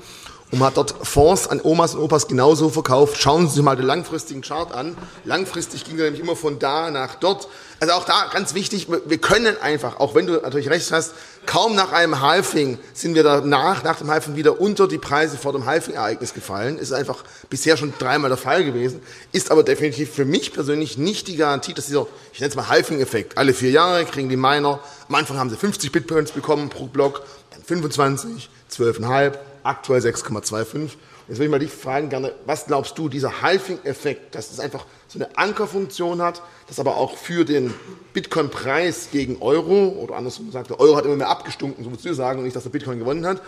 [0.52, 3.18] und man hat dort Fonds an Omas und Opas genauso verkauft.
[3.18, 4.98] Schauen Sie sich mal den langfristigen Chart an.
[5.24, 7.48] Langfristig ging er nämlich immer von da nach dort.
[7.82, 11.14] Also auch da ganz wichtig, wir können einfach, auch wenn du natürlich recht hast,
[11.46, 15.52] kaum nach einem Halfing sind wir danach, nach dem Halfing wieder unter die Preise vor
[15.52, 16.78] dem Halfing-Ereignis gefallen.
[16.78, 19.00] Ist einfach bisher schon dreimal der Fall gewesen.
[19.32, 22.68] Ist aber definitiv für mich persönlich nicht die Garantie, dass dieser, ich nenne es mal
[22.68, 24.78] Halfing-Effekt, alle vier Jahre kriegen die Miner,
[25.08, 29.32] am Anfang haben sie 50 Bitcoins bekommen pro Block, dann 25, 12,5,
[29.64, 30.90] aktuell 6,25.
[31.32, 34.84] Jetzt will ich mal dich fragen gerne, was glaubst du, dieser Halving-Effekt, dass es einfach
[35.08, 37.72] so eine Ankerfunktion hat, das aber auch für den
[38.12, 42.12] Bitcoin-Preis gegen Euro, oder andersrum gesagt, der Euro hat immer mehr abgestunken, so würdest du
[42.12, 43.40] sagen, und nicht, dass der Bitcoin gewonnen hat.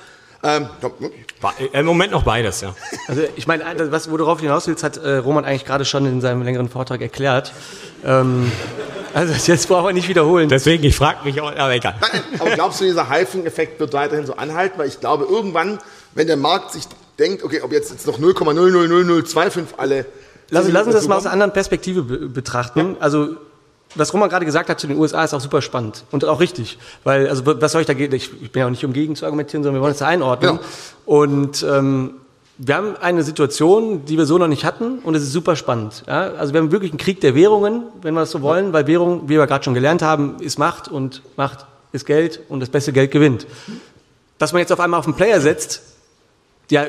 [0.43, 0.66] Ähm,
[1.74, 2.74] Im Moment noch beides, ja.
[3.07, 3.62] Also ich meine,
[3.93, 7.03] was, worauf du hinaus willst, hat äh, Roman eigentlich gerade schon in seinem längeren Vortrag
[7.03, 7.53] erklärt.
[8.03, 8.51] Ähm,
[9.12, 10.49] also jetzt brauchen wir nicht wiederholen.
[10.49, 11.97] Deswegen, ich frage mich auch, aber egal.
[12.01, 14.78] Nein, aber glaubst du, dieser Halving-Effekt wird weiterhin so anhalten?
[14.78, 15.80] Weil ich glaube, irgendwann,
[16.14, 16.85] wenn der Markt sich
[17.18, 20.06] denkt, okay, ob jetzt, jetzt noch 0,000025 alle.
[20.50, 22.78] Lass, lassen uns das mal aus einer anderen Perspektive betrachten.
[22.78, 22.96] Ja.
[23.00, 23.36] Also
[23.94, 26.78] was Roman gerade gesagt hat zu den USA ist auch super spannend und auch richtig,
[27.04, 29.24] weil also was soll ich da ich, ich bin ja auch nicht um gegen zu
[29.24, 30.56] argumentieren, sondern wir wollen es da einordnen.
[30.56, 30.60] Ja.
[31.06, 32.14] Und ähm,
[32.58, 36.04] wir haben eine Situation, die wir so noch nicht hatten und es ist super spannend.
[36.06, 36.32] Ja?
[36.34, 39.28] Also wir haben wirklich einen Krieg der Währungen, wenn wir das so wollen, weil Währung,
[39.28, 42.92] wie wir gerade schon gelernt haben, ist Macht und Macht ist Geld und das beste
[42.92, 43.46] Geld gewinnt.
[44.38, 45.82] Dass man jetzt auf einmal auf einen Player setzt,
[46.70, 46.86] der,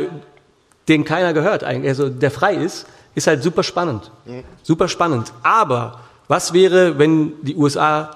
[0.88, 4.12] den keiner gehört eigentlich, also der frei ist, ist halt super spannend.
[4.26, 4.44] Mhm.
[4.62, 5.32] Super spannend.
[5.44, 8.12] Aber was wäre, wenn die USA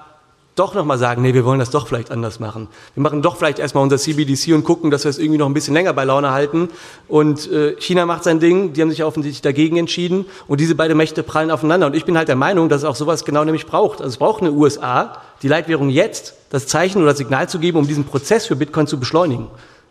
[0.56, 2.68] doch nochmal sagen, nee, wir wollen das doch vielleicht anders machen.
[2.94, 5.54] Wir machen doch vielleicht erstmal unser CBDC und gucken, dass wir es irgendwie noch ein
[5.54, 6.68] bisschen länger bei Laune halten.
[7.08, 10.96] Und äh, China macht sein Ding, die haben sich offensichtlich dagegen entschieden und diese beiden
[10.96, 11.86] Mächte prallen aufeinander.
[11.86, 14.00] Und ich bin halt der Meinung, dass es auch sowas genau nämlich braucht.
[14.00, 17.78] Also es braucht eine USA, die Leitwährung jetzt das Zeichen oder das Signal zu geben,
[17.78, 19.46] um diesen Prozess für Bitcoin zu beschleunigen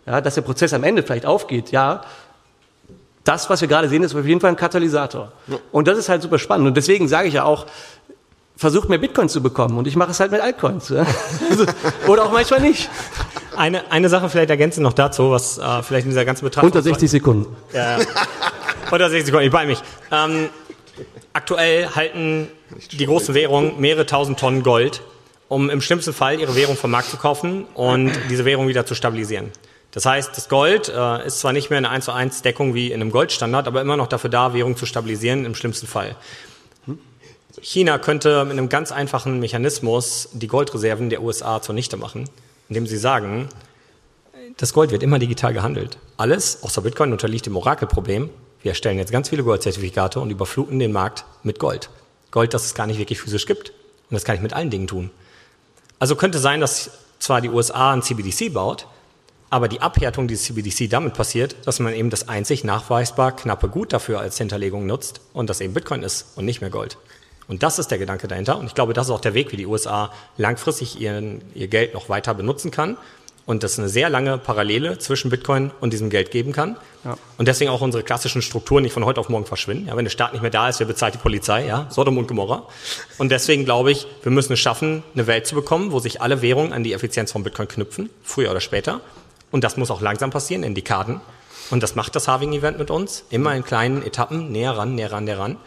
[0.10, 2.02] ja, dass der Prozess am Ende vielleicht aufgeht, ja.
[3.24, 5.32] Das, was wir gerade sehen, ist auf jeden Fall ein Katalysator.
[5.48, 5.58] Ja.
[5.72, 6.68] Und das ist halt super spannend.
[6.68, 7.68] Und deswegen sage ich ja auch,
[8.58, 9.78] versucht mehr Bitcoin zu bekommen.
[9.78, 10.90] Und ich mache es halt mit Altcoins.
[10.90, 11.06] Ja.
[11.50, 11.66] Also,
[12.08, 12.90] oder auch manchmal nicht.
[13.56, 16.72] eine, eine Sache vielleicht ergänzen noch dazu, was äh, vielleicht in dieser ganzen Betrachtung...
[16.72, 17.56] Unter 60 Sekunden.
[17.72, 18.00] Ja,
[18.92, 19.80] unter 60 Sekunden, ich bei mich.
[20.12, 20.50] Ähm,
[21.34, 22.48] aktuell halten
[22.92, 25.02] die großen Währungen mehrere tausend Tonnen Gold,
[25.50, 28.96] um im schlimmsten Fall ihre Währung vom Markt zu kaufen und diese Währung wieder zu
[28.96, 29.52] stabilisieren.
[29.92, 32.92] Das heißt, das Gold äh, ist zwar nicht mehr eine 1 zu 1 Deckung wie
[32.92, 36.16] in einem Goldstandard, aber immer noch dafür da, Währung zu stabilisieren im schlimmsten Fall.
[37.62, 42.30] China könnte mit einem ganz einfachen Mechanismus die Goldreserven der USA zunichte machen,
[42.70, 43.50] indem sie sagen,
[44.58, 45.98] das Gold wird immer digital gehandelt.
[46.18, 48.30] Alles, außer Bitcoin, unterliegt dem Orakelproblem.
[48.62, 51.90] Wir erstellen jetzt ganz viele Goldzertifikate und überfluten den Markt mit Gold.
[52.32, 53.70] Gold, das es gar nicht wirklich physisch gibt.
[53.70, 55.12] Und das kann ich mit allen Dingen tun.
[55.98, 58.88] Also könnte sein, dass zwar die USA ein CBDC baut,
[59.50, 63.94] aber die Abhärtung dieses CBDC damit passiert, dass man eben das einzig nachweisbar knappe Gut
[63.94, 66.98] dafür als Hinterlegung nutzt und das eben Bitcoin ist und nicht mehr Gold.
[67.48, 68.60] Und das ist der Gedanke dahinter.
[68.60, 71.96] Und ich glaube, das ist auch der Weg, wie die USA langfristig ihren, ihr Geld
[71.96, 72.96] noch weiter benutzen kann.
[73.48, 76.78] Und das eine sehr lange Parallele zwischen Bitcoin und diesem Geld geben kann.
[77.04, 77.18] Ja.
[77.40, 79.88] Und deswegen auch unsere klassischen Strukturen nicht von heute auf morgen verschwinden.
[79.88, 81.66] Ja, wenn der Staat nicht mehr da ist, wer bezahlt die Polizei?
[81.66, 82.68] Ja, Sodom und Gomorra.
[83.18, 86.44] Und deswegen glaube ich, wir müssen es schaffen, eine Welt zu bekommen, wo sich alle
[86.44, 89.02] Währungen an die Effizienz von Bitcoin knüpfen, früher oder später.
[89.52, 91.22] Und das muss auch langsam passieren, in Dekaden.
[91.72, 93.24] Und das macht das Halving-Event mit uns.
[93.30, 95.58] Immer in kleinen Etappen, näher ran, näher ran, näher ran.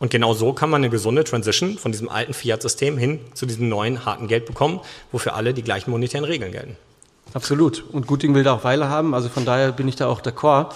[0.00, 3.68] Und genau so kann man eine gesunde Transition von diesem alten Fiat-System hin zu diesem
[3.68, 4.80] neuen harten Geld bekommen,
[5.12, 6.76] wo für alle die gleichen monetären Regeln gelten.
[7.32, 7.84] Absolut.
[7.92, 9.14] Und Guting will da auch Weile haben.
[9.14, 10.72] Also von daher bin ich da auch d'accord.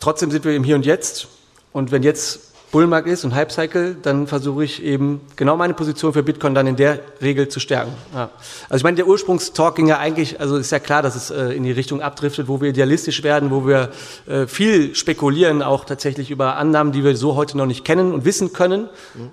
[0.00, 1.28] Trotzdem sind wir im Hier und Jetzt.
[1.72, 6.22] Und wenn jetzt Bullmarkt ist und Hype-Cycle, dann versuche ich eben genau meine Position für
[6.22, 7.94] Bitcoin dann in der Regel zu stärken.
[8.12, 8.28] Ja.
[8.68, 11.54] Also ich meine, der Ursprungstalk ging ja eigentlich, also ist ja klar, dass es äh,
[11.54, 13.92] in die Richtung abdriftet, wo wir idealistisch werden, wo wir
[14.26, 18.26] äh, viel spekulieren, auch tatsächlich über Annahmen, die wir so heute noch nicht kennen und
[18.26, 18.90] wissen können.
[19.14, 19.30] Mhm.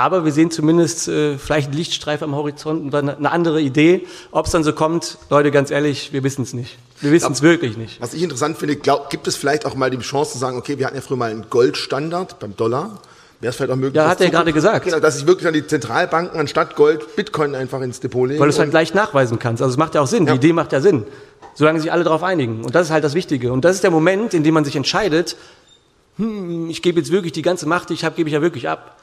[0.00, 4.06] Aber wir sehen zumindest äh, vielleicht einen Lichtstreif am Horizont und dann eine andere Idee.
[4.30, 6.78] Ob es dann so kommt, Leute, ganz ehrlich, wir wissen es nicht.
[7.02, 8.00] Wir wissen es wirklich nicht.
[8.00, 10.78] Was ich interessant finde, glaub, gibt es vielleicht auch mal die Chance zu sagen, okay,
[10.78, 12.98] wir hatten ja früher mal einen Goldstandard beim Dollar.
[13.40, 14.86] Wäre es vielleicht auch möglich, ja, hat er gerade gesagt.
[14.86, 18.40] Genau, dass ich wirklich an die Zentralbanken anstatt Gold Bitcoin einfach ins Depot legen.
[18.40, 19.62] Weil du es halt gleich nachweisen kannst.
[19.62, 20.26] Also es macht ja auch Sinn.
[20.26, 20.32] Ja.
[20.32, 21.04] Die Idee macht ja Sinn.
[21.52, 22.64] Solange sich alle darauf einigen.
[22.64, 23.52] Und das ist halt das Wichtige.
[23.52, 25.36] Und das ist der Moment, in dem man sich entscheidet,
[26.16, 28.66] hm, ich gebe jetzt wirklich die ganze Macht, die ich habe, gebe ich ja wirklich
[28.66, 28.96] ab.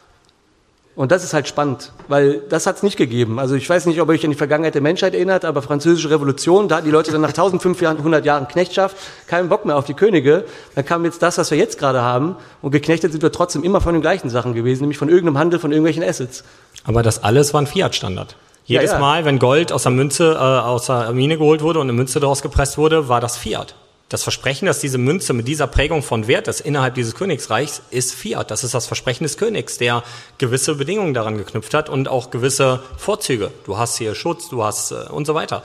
[0.98, 3.38] Und das ist halt spannend, weil das hat es nicht gegeben.
[3.38, 6.10] Also ich weiß nicht, ob ihr euch an die Vergangenheit der Menschheit erinnert, aber französische
[6.10, 9.94] Revolution, da hatten die Leute dann nach 1500 Jahren Knechtschaft keinen Bock mehr auf die
[9.94, 10.46] Könige.
[10.74, 12.36] Dann kam jetzt das, was wir jetzt gerade haben.
[12.64, 15.60] Und geknechtet sind wir trotzdem immer von den gleichen Sachen gewesen, nämlich von irgendeinem Handel,
[15.60, 16.44] von irgendwelchen Assets.
[16.84, 18.36] Aber das alles war ein Fiat-Standard.
[18.66, 19.00] Jedes ja, ja.
[19.00, 22.20] Mal, wenn Gold aus der Münze, äh, aus der Mine geholt wurde und eine Münze
[22.20, 23.76] daraus gepresst wurde, war das Fiat.
[24.10, 28.14] Das Versprechen, dass diese Münze mit dieser Prägung von Wert ist innerhalb dieses Königsreichs, ist
[28.14, 28.52] Fiat.
[28.52, 30.02] Das ist das Versprechen des Königs, der
[30.38, 33.52] gewisse Bedingungen daran geknüpft hat und auch gewisse Vorzüge.
[33.66, 35.62] Du hast hier Schutz, du hast äh, und so weiter.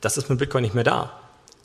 [0.00, 1.12] Das ist mit Bitcoin nicht mehr da.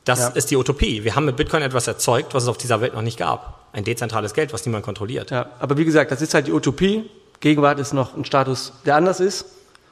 [0.05, 0.27] Das ja.
[0.29, 1.03] ist die Utopie.
[1.03, 3.59] Wir haben mit Bitcoin etwas erzeugt, was es auf dieser Welt noch nicht gab.
[3.73, 5.31] Ein dezentrales Geld, was niemand kontrolliert.
[5.31, 7.09] Ja, aber wie gesagt, das ist halt die Utopie.
[7.39, 9.43] Gegenwart ist noch ein Status, der anders ist.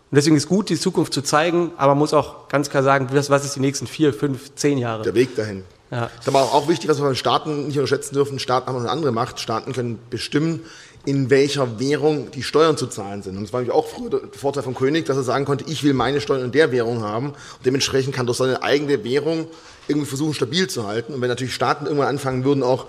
[0.10, 3.10] Und deswegen ist gut, die Zukunft zu zeigen, aber man muss auch ganz klar sagen,
[3.12, 5.04] was, was ist die nächsten vier, fünf, zehn Jahre?
[5.04, 5.64] Der Weg dahin.
[5.92, 6.10] Ja.
[6.20, 8.40] Ist aber auch wichtig, was wir von Staaten nicht unterschätzen dürfen.
[8.40, 9.40] Staaten haben eine andere Macht.
[9.40, 10.62] Staaten können bestimmen,
[11.06, 13.38] in welcher Währung die Steuern zu zahlen sind.
[13.38, 15.84] Und das war nämlich auch früher der Vorteil vom König, dass er sagen konnte, ich
[15.84, 17.28] will meine Steuern in der Währung haben.
[17.30, 19.48] Und dementsprechend kann durch seine eigene Währung
[19.88, 21.14] irgendwie versuchen, stabil zu halten.
[21.14, 22.88] Und wenn natürlich Staaten irgendwann anfangen würden, auch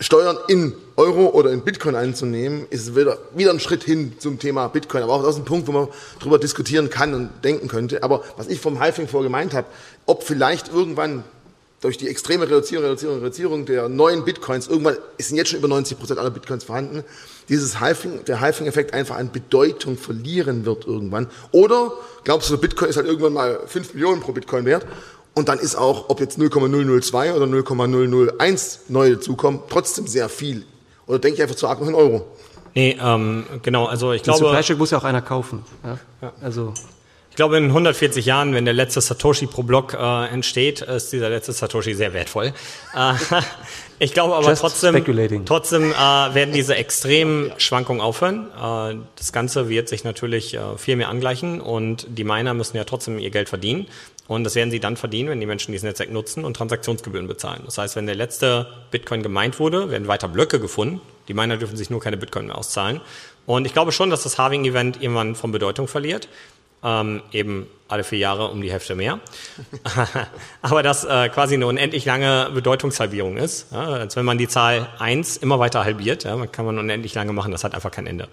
[0.00, 4.38] Steuern in Euro oder in Bitcoin einzunehmen, ist es wieder, wieder ein Schritt hin zum
[4.40, 5.04] Thema Bitcoin.
[5.04, 5.88] Aber auch das ist ein Punkt, wo man
[6.18, 8.02] darüber diskutieren kann und denken könnte.
[8.02, 9.66] Aber was ich vom Halfing vor gemeint habe,
[10.06, 11.22] ob vielleicht irgendwann
[11.80, 15.98] durch die extreme Reduzierung, Reduzierung, Reduzierung der neuen Bitcoins, irgendwann sind jetzt schon über 90
[15.98, 17.04] Prozent aller Bitcoins vorhanden,
[17.48, 21.28] dieses Halving, der Halving-Effekt einfach an Bedeutung verlieren wird irgendwann.
[21.52, 21.92] Oder
[22.24, 24.86] glaubst du, Bitcoin ist halt irgendwann mal 5 Millionen pro Bitcoin wert
[25.34, 30.64] und dann ist auch, ob jetzt 0,002 oder 0,001 neue dazukommen, trotzdem sehr viel.
[31.06, 32.26] Oder denke ich einfach zu arg noch in Euro?
[32.74, 34.44] Nee, ähm, genau, also ich glaube...
[34.52, 35.64] Das muss ja auch einer kaufen.
[35.82, 35.98] Ja?
[36.22, 36.32] Ja.
[36.40, 36.74] Also
[37.30, 41.30] ich glaube, in 140 Jahren, wenn der letzte Satoshi pro Block äh, entsteht, ist dieser
[41.30, 42.52] letzte Satoshi sehr wertvoll.
[42.94, 43.14] Äh,
[44.00, 48.48] ich glaube aber Just trotzdem, trotzdem äh, werden diese extremen Schwankungen aufhören.
[48.50, 52.82] Äh, das Ganze wird sich natürlich äh, viel mehr angleichen und die Miner müssen ja
[52.82, 53.86] trotzdem ihr Geld verdienen.
[54.26, 57.62] Und das werden sie dann verdienen, wenn die Menschen dieses Netzwerk nutzen und Transaktionsgebühren bezahlen.
[57.64, 61.00] Das heißt, wenn der letzte Bitcoin gemeint wurde, werden weiter Blöcke gefunden.
[61.28, 63.00] Die Miner dürfen sich nur keine Bitcoin mehr auszahlen.
[63.46, 66.28] Und ich glaube schon, dass das Halving-Event irgendwann von Bedeutung verliert
[66.84, 69.20] ähm, eben alle vier Jahre um die Hälfte mehr.
[70.62, 73.72] Aber das äh, quasi eine unendlich lange Bedeutungshalbierung ist.
[73.72, 77.32] Ja, als wenn man die Zahl 1 immer weiter halbiert, ja, kann man unendlich lange
[77.32, 78.28] machen, das hat einfach kein Ende.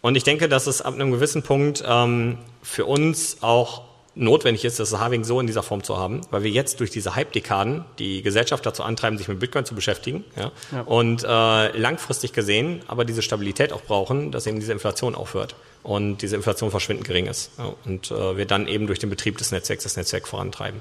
[0.00, 3.82] Und ich denke, dass es ab einem gewissen Punkt ähm, für uns auch
[4.14, 7.14] notwendig ist, das Halving so in dieser Form zu haben, weil wir jetzt durch diese
[7.14, 10.80] Hype-Dekaden die Gesellschaft dazu antreiben, sich mit Bitcoin zu beschäftigen ja, ja.
[10.82, 16.22] und äh, langfristig gesehen aber diese Stabilität auch brauchen, dass eben diese Inflation aufhört und
[16.22, 19.52] diese Inflation verschwindend gering ist ja, und äh, wir dann eben durch den Betrieb des
[19.52, 20.80] Netzwerks das Netzwerk vorantreiben.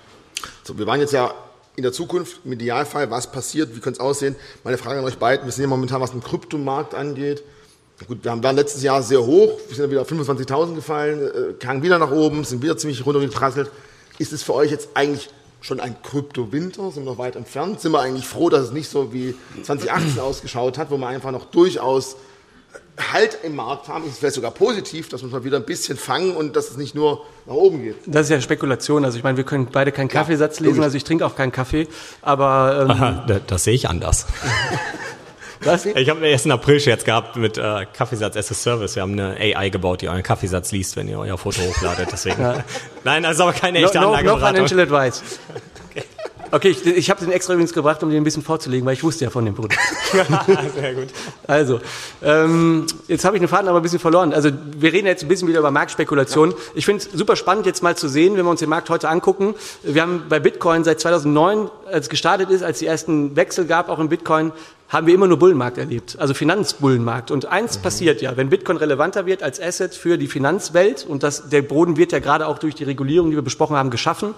[0.63, 1.33] So, wir waren jetzt ja
[1.75, 4.35] in der Zukunft, im Idealfall, was passiert, wie könnte es aussehen?
[4.63, 7.43] Meine Frage an euch beiden, wir sehen ja momentan, was den Kryptomarkt angeht,
[8.07, 11.53] Gut, wir haben, waren letztes Jahr sehr hoch, wir sind wieder auf 25.000 gefallen, äh,
[11.53, 13.71] kamen wieder nach oben, sind wieder ziemlich runtergeprasselt.
[14.17, 15.29] Ist es für euch jetzt eigentlich
[15.61, 16.91] schon ein Krypto-Winter?
[16.91, 17.79] Sind wir noch weit entfernt?
[17.81, 21.31] Sind wir eigentlich froh, dass es nicht so wie 2018 ausgeschaut hat, wo wir einfach
[21.31, 22.17] noch durchaus
[23.11, 25.65] Halt im Markt haben, ist es vielleicht sogar positiv, dass wir uns mal wieder ein
[25.65, 27.95] bisschen fangen und dass es nicht nur nach oben geht.
[28.05, 29.03] Das ist ja Spekulation.
[29.03, 31.87] Also ich meine, wir können beide keinen Kaffeesatz lesen, also ich trinke auch keinen Kaffee,
[32.21, 32.81] aber...
[32.83, 34.27] Ähm, Aha, das, das sehe ich anders.
[35.65, 35.85] Was?
[35.85, 38.95] Ich habe erst einen April-Scherz gehabt mit äh, Kaffeesatz as a Service.
[38.95, 42.09] Wir haben eine AI gebaut, die euren Kaffeesatz liest, wenn ihr euer Foto hochladet.
[42.11, 42.41] Deswegen.
[43.03, 44.61] Nein, das ist aber keine echte no, no, Anlageberatung.
[44.61, 45.23] No financial advice.
[46.53, 49.03] Okay, ich, ich habe den extra übrigens gebracht, um den ein bisschen vorzulegen, weil ich
[49.03, 49.75] wusste ja von dem Produkt.
[50.75, 51.07] Sehr gut.
[51.47, 51.81] Also,
[52.21, 54.31] ähm, jetzt habe ich den Faden aber ein bisschen verloren.
[54.33, 56.51] Also, wir reden jetzt ein bisschen wieder über Marktspekulation.
[56.51, 56.57] Ja.
[56.75, 59.09] Ich finde es super spannend, jetzt mal zu sehen, wenn wir uns den Markt heute
[59.09, 59.55] angucken.
[59.81, 63.89] Wir haben bei Bitcoin seit 2009, als es gestartet ist, als die ersten Wechsel gab,
[63.89, 64.51] auch in Bitcoin,
[64.89, 67.31] haben wir immer nur Bullenmarkt erlebt, also Finanzbullenmarkt.
[67.31, 67.81] Und eins mhm.
[67.81, 71.97] passiert ja, wenn Bitcoin relevanter wird als Asset für die Finanzwelt, und das, der Boden
[71.97, 74.35] wird ja gerade auch durch die Regulierung, die wir besprochen haben, geschaffen,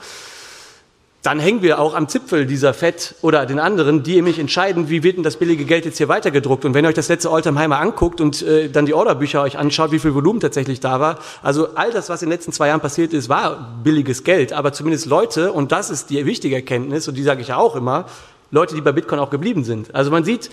[1.26, 5.02] dann hängen wir auch am Zipfel dieser FED oder den anderen, die nämlich entscheiden, wie
[5.02, 6.66] wird denn das billige Geld jetzt hier weitergedruckt.
[6.66, 9.92] Und wenn ihr euch das letzte Alltime anguckt und äh, dann die Orderbücher euch anschaut,
[9.92, 12.80] wie viel Volumen tatsächlich da war, also all das, was in den letzten zwei Jahren
[12.80, 14.54] passiert ist, war billiges Geld.
[14.54, 17.76] Aber zumindest Leute, und das ist die wichtige Erkenntnis, und die sage ich ja auch
[17.76, 18.06] immer,
[18.52, 19.96] Leute, die bei Bitcoin auch geblieben sind.
[19.96, 20.52] Also man sieht,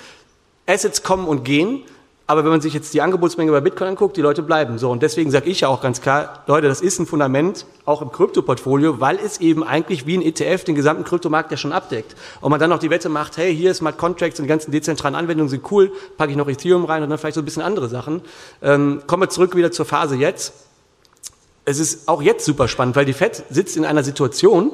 [0.66, 1.82] Assets kommen und gehen,
[2.32, 4.90] aber wenn man sich jetzt die Angebotsmenge bei Bitcoin anguckt, die Leute bleiben so.
[4.90, 8.10] Und deswegen sage ich ja auch ganz klar, Leute, das ist ein Fundament, auch im
[8.10, 12.16] Kryptoportfolio, weil es eben eigentlich wie ein ETF den gesamten Kryptomarkt ja schon abdeckt.
[12.40, 15.14] Und man dann noch die Wette macht, hey, hier Smart Contracts und die ganzen dezentralen
[15.14, 17.90] Anwendungen sind cool, packe ich noch Ethereum rein und dann vielleicht so ein bisschen andere
[17.90, 18.22] Sachen.
[18.62, 20.54] Ähm, kommen wir zurück wieder zur Phase jetzt.
[21.66, 24.72] Es ist auch jetzt super spannend, weil die FED sitzt in einer Situation,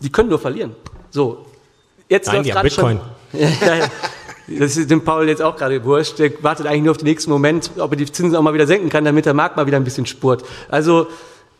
[0.00, 0.74] die können nur verlieren.
[1.10, 1.46] So,
[2.08, 3.00] jetzt Nein, läuft gerade Bitcoin.
[3.32, 3.90] Schon,
[4.58, 6.18] das ist dem Paul jetzt auch gerade wurscht.
[6.18, 8.66] Der wartet eigentlich nur auf den nächsten Moment, ob er die Zinsen auch mal wieder
[8.66, 10.44] senken kann, damit der Markt mal wieder ein bisschen spurt.
[10.68, 11.06] Also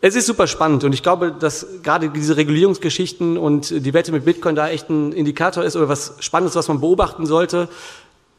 [0.00, 4.24] es ist super spannend und ich glaube, dass gerade diese Regulierungsgeschichten und die Wette mit
[4.24, 7.68] Bitcoin da echt ein Indikator ist oder was Spannendes, was man beobachten sollte.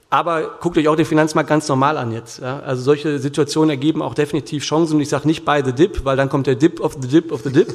[0.10, 2.42] Aber guckt euch auch den Finanzmarkt ganz normal an jetzt.
[2.42, 2.60] Ja?
[2.66, 4.96] Also solche Situationen ergeben auch definitiv Chancen.
[4.96, 7.32] Und ich sage nicht by the dip, weil dann kommt der Dip of the Dip
[7.32, 7.74] of the Dip.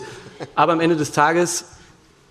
[0.54, 1.64] Aber am Ende des Tages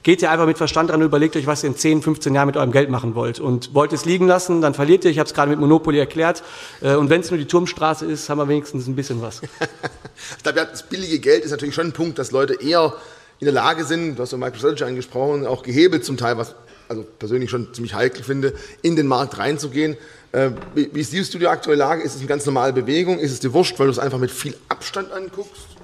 [0.06, 2.46] Geht ihr einfach mit Verstand dran und überlegt euch, was ihr in 10, 15 Jahren
[2.46, 3.40] mit eurem Geld machen wollt.
[3.40, 5.10] Und wollt es liegen lassen, dann verliert ihr.
[5.10, 6.44] Ich habe es gerade mit Monopoly erklärt.
[6.82, 9.42] Äh, und wenn es nur die Turmstraße ist, haben wir wenigstens ein bisschen was.
[10.38, 12.94] ich glaube, das billige Geld ist natürlich schon ein Punkt, dass Leute eher
[13.40, 16.54] in der Lage sind, du hast ja MicroStrategy angesprochen, auch gehebelt zum Teil, was
[16.88, 18.54] also persönlich schon ziemlich heikel finde,
[18.84, 19.98] in den Markt reinzugehen.
[20.34, 22.04] Äh, wie siehst du die aktuelle Lage?
[22.04, 23.18] Ist es eine ganz normale Bewegung?
[23.18, 25.75] Ist es dir wurscht, weil du es einfach mit viel Abstand anguckst?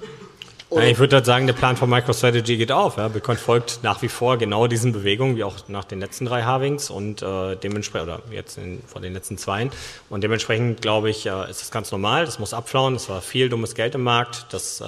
[0.72, 0.86] Oder?
[0.86, 2.96] Ich würde halt sagen, der Plan von MicroStrategy geht auf.
[2.96, 3.08] Ja.
[3.08, 6.88] Bitcoin folgt nach wie vor genau diesen Bewegungen, wie auch nach den letzten drei Halvings
[6.88, 9.68] und äh, dementsprechend, oder jetzt in, vor den letzten zwei.
[10.08, 12.24] Und dementsprechend, glaube ich, äh, ist das ganz normal.
[12.24, 12.94] Das muss abflauen.
[12.94, 14.46] Es war viel dummes Geld im Markt.
[14.50, 14.84] Das äh,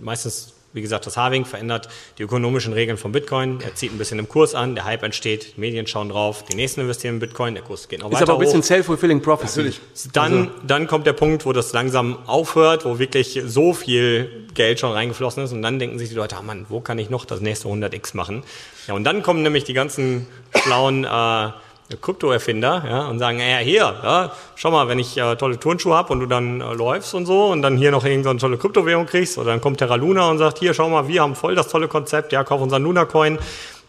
[0.00, 1.88] meistens wie gesagt, das Halving verändert
[2.18, 3.60] die ökonomischen Regeln von Bitcoin.
[3.62, 6.56] Er zieht ein bisschen im Kurs an, der Hype entsteht, die Medien schauen drauf, die
[6.56, 9.22] nächsten investieren in Bitcoin, der Kurs geht noch ist weiter Ist aber ein bisschen self-fulfilling
[9.22, 9.60] prophecy.
[9.60, 9.80] Natürlich.
[10.12, 10.50] Dann, also.
[10.66, 15.44] dann kommt der Punkt, wo das langsam aufhört, wo wirklich so viel Geld schon reingeflossen
[15.44, 17.68] ist und dann denken sich die Leute, ah Mann, wo kann ich noch das nächste
[17.68, 18.42] 100x machen?
[18.86, 21.50] Ja, und dann kommen nämlich die ganzen schlauen äh,
[21.96, 26.12] Krypto-Erfinder ja, und sagen, ja, hier, ja, schau mal, wenn ich äh, tolle Turnschuhe habe
[26.12, 29.38] und du dann äh, läufst und so und dann hier noch irgendeine tolle Kryptowährung kriegst
[29.38, 31.88] oder dann kommt Terra Luna und sagt, hier, schau mal, wir haben voll das tolle
[31.88, 33.38] Konzept, ja, kauf unseren Luna-Coin,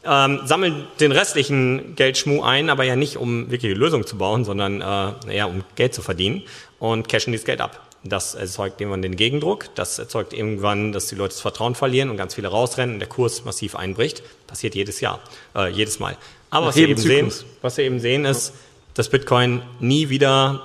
[0.06, 4.46] ähm, sammeln den restlichen Geldschmuh ein, aber ja nicht, um wirklich eine Lösung zu bauen,
[4.46, 6.44] sondern äh, ja, um Geld zu verdienen
[6.80, 7.82] und cashen dieses Geld ab.
[8.06, 12.16] Das erzeugt irgendwann den Gegendruck, das erzeugt irgendwann, dass die Leute das Vertrauen verlieren und
[12.16, 14.24] ganz viele rausrennen und der Kurs massiv einbricht.
[14.48, 15.20] Passiert jedes Jahr,
[15.54, 16.16] äh, jedes Mal.
[16.50, 17.32] Aber was wir, eben sehen,
[17.62, 18.54] was wir eben sehen, ist,
[18.94, 20.64] dass Bitcoin nie wieder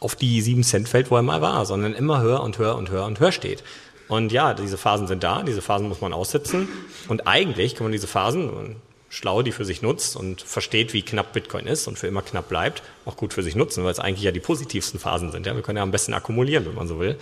[0.00, 2.90] auf die 7 Cent fällt, wo er mal war, sondern immer höher und höher und
[2.90, 3.64] höher und höher steht.
[4.08, 6.68] Und ja, diese Phasen sind da, diese Phasen muss man aussitzen.
[7.08, 8.76] Und eigentlich kann man diese Phasen,
[9.10, 12.48] schlau die für sich nutzt und versteht, wie knapp Bitcoin ist und für immer knapp
[12.48, 15.46] bleibt, auch gut für sich nutzen, weil es eigentlich ja die positivsten Phasen sind.
[15.46, 17.16] Ja, wir können ja am besten akkumulieren, wenn man so will.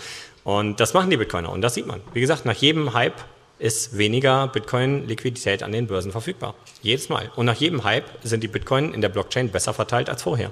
[0.45, 2.01] Und das machen die Bitcoiner und das sieht man.
[2.13, 3.21] Wie gesagt, nach jedem Hype
[3.59, 6.55] ist weniger Bitcoin-Liquidität an den Börsen verfügbar.
[6.83, 7.31] Jedes Mal.
[7.37, 10.51] Und nach jedem Hype sind die Bitcoin in der Blockchain besser verteilt als vorher.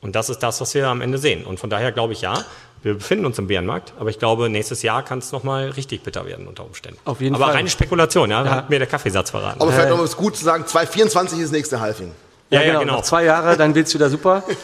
[0.00, 1.44] Und das ist das, was wir am Ende sehen.
[1.44, 2.44] Und von daher glaube ich, ja,
[2.82, 6.26] wir befinden uns im Bärenmarkt, aber ich glaube, nächstes Jahr kann es nochmal richtig bitter
[6.26, 7.00] werden unter Umständen.
[7.04, 7.54] Auf jeden aber Fall.
[7.54, 8.50] reine Spekulation, ja, Ja.
[8.52, 9.60] hat mir der Kaffeesatz verraten.
[9.60, 12.12] Aber vielleicht noch mal ist gut zu sagen, 2024 ist das nächste Halving.
[12.50, 12.84] Ja, genau.
[12.84, 14.44] Noch zwei Jahre, dann wird's wieder super.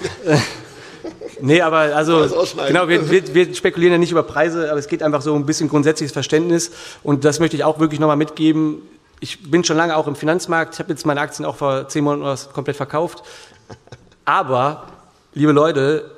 [1.40, 2.26] Nee, aber also,
[2.66, 5.42] genau, wir, wir, wir spekulieren ja nicht über Preise, aber es geht einfach so um
[5.42, 6.70] ein bisschen grundsätzliches Verständnis.
[7.02, 8.82] Und das möchte ich auch wirklich nochmal mitgeben.
[9.20, 10.74] Ich bin schon lange auch im Finanzmarkt.
[10.74, 13.22] Ich habe jetzt meine Aktien auch vor zehn Monaten komplett verkauft.
[14.24, 14.86] Aber,
[15.34, 16.10] liebe Leute,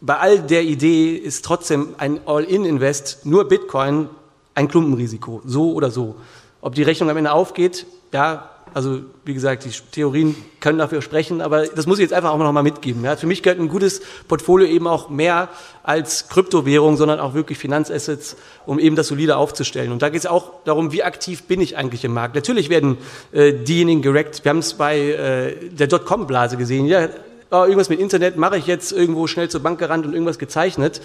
[0.00, 4.08] bei all der Idee ist trotzdem ein All-In-Invest, nur Bitcoin,
[4.54, 5.42] ein Klumpenrisiko.
[5.44, 6.16] So oder so.
[6.60, 11.40] Ob die Rechnung am Ende aufgeht, ja, also wie gesagt, die Theorien können dafür sprechen,
[11.40, 13.04] aber das muss ich jetzt einfach auch noch mal mitgeben.
[13.04, 13.16] Ja.
[13.16, 15.48] Für mich gehört ein gutes Portfolio eben auch mehr
[15.82, 19.92] als Kryptowährung, sondern auch wirklich Finanzassets, um eben das solide aufzustellen.
[19.92, 22.34] Und da geht es auch darum, wie aktiv bin ich eigentlich im Markt.
[22.34, 22.98] Natürlich werden
[23.32, 27.08] äh, diejenigen gerackt, wir haben es bei äh, der Dotcom-Blase gesehen, ja,
[27.50, 31.00] oh, irgendwas mit Internet mache ich jetzt irgendwo schnell zur Bank gerannt und irgendwas gezeichnet.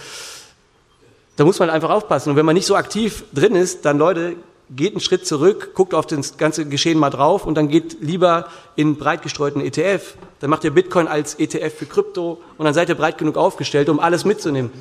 [1.35, 2.29] Da muss man einfach aufpassen.
[2.31, 4.35] Und wenn man nicht so aktiv drin ist, dann Leute,
[4.69, 8.47] geht einen Schritt zurück, guckt auf das ganze Geschehen mal drauf und dann geht lieber
[8.75, 10.15] in breit gestreuten ETF.
[10.39, 13.89] Dann macht ihr Bitcoin als ETF für Krypto und dann seid ihr breit genug aufgestellt,
[13.89, 14.71] um alles mitzunehmen.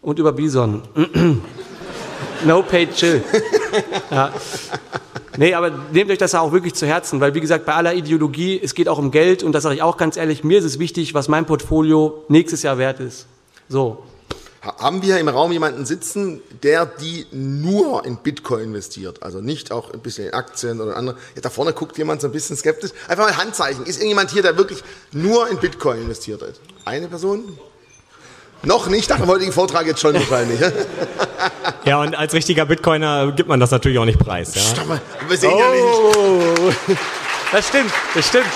[0.00, 0.82] Und über Bison.
[2.44, 3.22] no pay chill.
[4.10, 4.32] Ja.
[5.36, 8.60] Nee, aber nehmt euch das auch wirklich zu Herzen, weil wie gesagt, bei aller Ideologie,
[8.62, 10.78] es geht auch um Geld und das sage ich auch ganz ehrlich, mir ist es
[10.78, 13.26] wichtig, was mein Portfolio nächstes Jahr wert ist.
[13.68, 14.04] So,
[14.62, 19.20] Haben wir im Raum jemanden sitzen, der die nur in Bitcoin investiert?
[19.20, 21.16] Also nicht auch ein bisschen in Aktien oder andere.
[21.34, 22.92] Ja, da vorne guckt jemand so ein bisschen skeptisch.
[23.08, 23.84] Einfach mal Handzeichen.
[23.86, 26.60] Ist irgendjemand hier, der wirklich nur in Bitcoin investiert hat?
[26.84, 27.58] Eine Person?
[28.62, 30.60] Noch nicht, nach dem heutigen Vortrag jetzt schon wahrscheinlich.
[30.60, 30.70] ja?
[31.84, 34.54] Ja, und als richtiger Bitcoiner gibt man das natürlich auch nicht preis.
[34.54, 34.62] Ja?
[34.62, 35.82] Stopp mal, wir sehen ja nicht.
[35.82, 36.70] Oh,
[37.50, 38.46] das stimmt, das stimmt.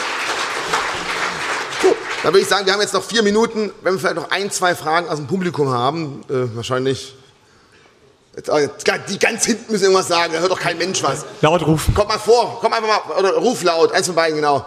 [2.26, 3.70] Dann würde ich sagen, wir haben jetzt noch vier Minuten.
[3.82, 7.14] Wenn wir vielleicht noch ein, zwei Fragen aus dem Publikum haben, äh, wahrscheinlich.
[8.34, 8.68] Jetzt, äh,
[9.08, 11.24] die ganz hinten müssen irgendwas sagen, da hört doch kein Mensch was.
[11.40, 11.94] Laut rufen.
[11.94, 14.66] Kommt mal vor, komm einfach mal, oder ruf laut, eins von beiden, genau.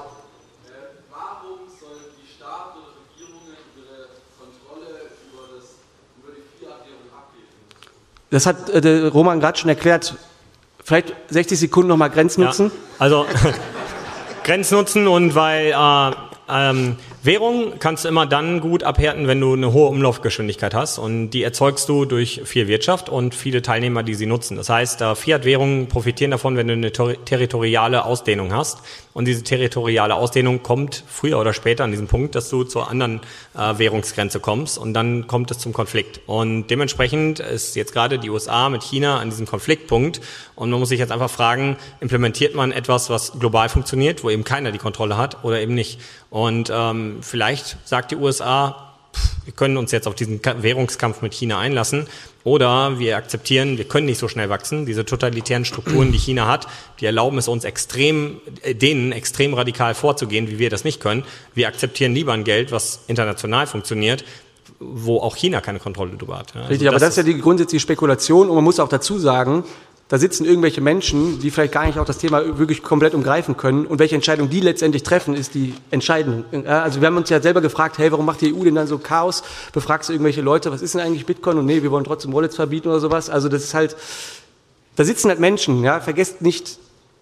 [1.11, 4.07] Warum soll die Staat oder Regierungen ihre
[4.39, 5.65] Kontrolle über, das,
[6.17, 7.47] über die Fiat-Währung abgeben?
[8.29, 10.15] Das hat äh, der Roman gerade schon erklärt.
[10.81, 12.67] Vielleicht 60 Sekunden nochmal Grenznutzen.
[12.67, 13.25] Ja, also
[14.45, 16.15] Grenznutzen und weil äh,
[16.47, 21.31] ähm, Währung kannst du immer dann gut abhärten, wenn du eine hohe Umlaufgeschwindigkeit hast und
[21.31, 24.55] die erzeugst du durch viel Wirtschaft und viele Teilnehmer, die sie nutzen.
[24.55, 28.79] Das heißt, äh, Fiat-Währungen profitieren davon, wenn du eine ter territoriale Ausdehnung hast
[29.19, 33.19] und diese territoriale Ausdehnung kommt früher oder später an diesen Punkt, dass du zur anderen
[33.53, 36.21] äh, Währungsgrenze kommst und dann kommt es zum Konflikt.
[36.25, 40.21] Und dementsprechend ist jetzt gerade die USA mit China an diesem Konfliktpunkt
[40.55, 44.45] und man muss sich jetzt einfach fragen, implementiert man etwas, was global funktioniert, wo eben
[44.45, 45.99] keiner die Kontrolle hat oder eben nicht.
[46.29, 48.88] Und ähm, vielleicht sagt die USA,
[49.45, 52.07] wir können uns jetzt auf diesen Ka- Währungskampf mit China einlassen
[52.43, 54.85] oder wir akzeptieren, wir können nicht so schnell wachsen.
[54.85, 56.67] Diese totalitären Strukturen, die China hat,
[56.99, 61.23] die erlauben es uns extrem, äh, denen extrem radikal vorzugehen, wie wir das nicht können.
[61.53, 64.23] Wir akzeptieren lieber ein Geld, was international funktioniert,
[64.79, 66.55] wo auch China keine Kontrolle darüber hat.
[66.55, 69.65] Also Richtig, aber das ist ja die grundsätzliche Spekulation und man muss auch dazu sagen,
[70.09, 73.85] da sitzen irgendwelche Menschen, die vielleicht gar nicht auch das Thema wirklich komplett umgreifen können
[73.85, 76.45] und welche Entscheidung die letztendlich treffen, ist die Entscheidung.
[76.65, 78.97] Also wir haben uns ja selber gefragt, hey, warum macht die EU denn dann so
[78.97, 79.43] Chaos?
[79.71, 81.59] Befragst du irgendwelche Leute, was ist denn eigentlich Bitcoin?
[81.59, 83.29] Und nee, wir wollen trotzdem Wallets verbieten oder sowas.
[83.29, 83.95] Also das ist halt,
[84.95, 86.79] da sitzen halt Menschen, ja, vergesst nicht,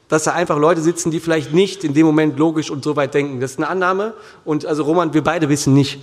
[0.07, 3.13] dass da einfach Leute sitzen, die vielleicht nicht in dem Moment logisch und so weit
[3.13, 3.41] denken.
[3.41, 4.13] Das ist eine Annahme
[4.45, 5.99] und also Roman, wir beide wissen nicht,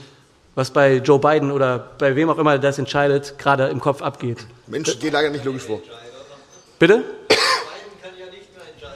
[0.55, 4.47] was bei Joe Biden oder bei wem auch immer das entscheidet, gerade im Kopf abgeht.
[4.67, 5.81] Mensch, geht leider nicht logisch vor.
[6.79, 7.05] Bitte?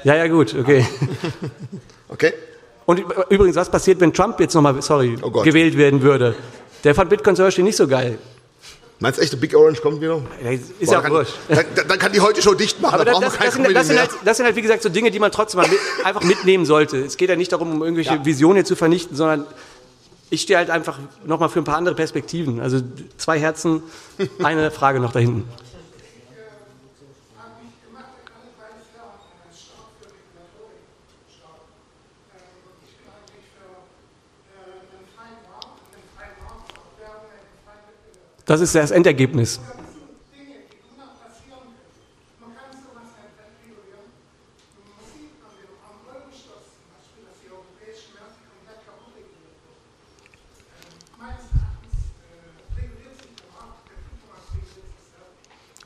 [0.04, 0.86] Ja, ja, gut, okay.
[2.08, 2.32] Okay?
[2.86, 6.34] Und übrigens, was passiert, wenn Trump jetzt nochmal, sorry, Oh gewählt werden würde?
[6.84, 8.18] Der fand Bitcoin zum Beispiel nicht so geil.
[9.00, 10.20] Meinst du echt, der Big Orange kommt wieder?
[10.42, 11.34] Ja, Ist Boah, ja dann, wurscht.
[11.48, 13.86] kann, dann, dann kann die heute Show dicht machen, Aber da das, das, sind, das,
[13.86, 15.70] sind halt, das sind halt, wie gesagt, so Dinge, die man trotzdem mit,
[16.02, 16.96] einfach mitnehmen sollte.
[16.96, 19.46] Es geht ja nicht darum, um irgendwelche Visionen hier zu vernichten, sondern
[20.30, 22.60] ich stehe halt einfach nochmal für ein paar andere Perspektiven.
[22.60, 22.80] Also
[23.18, 23.82] zwei Herzen,
[24.42, 25.44] eine Frage noch da hinten.
[38.48, 39.60] Das ist das Endergebnis.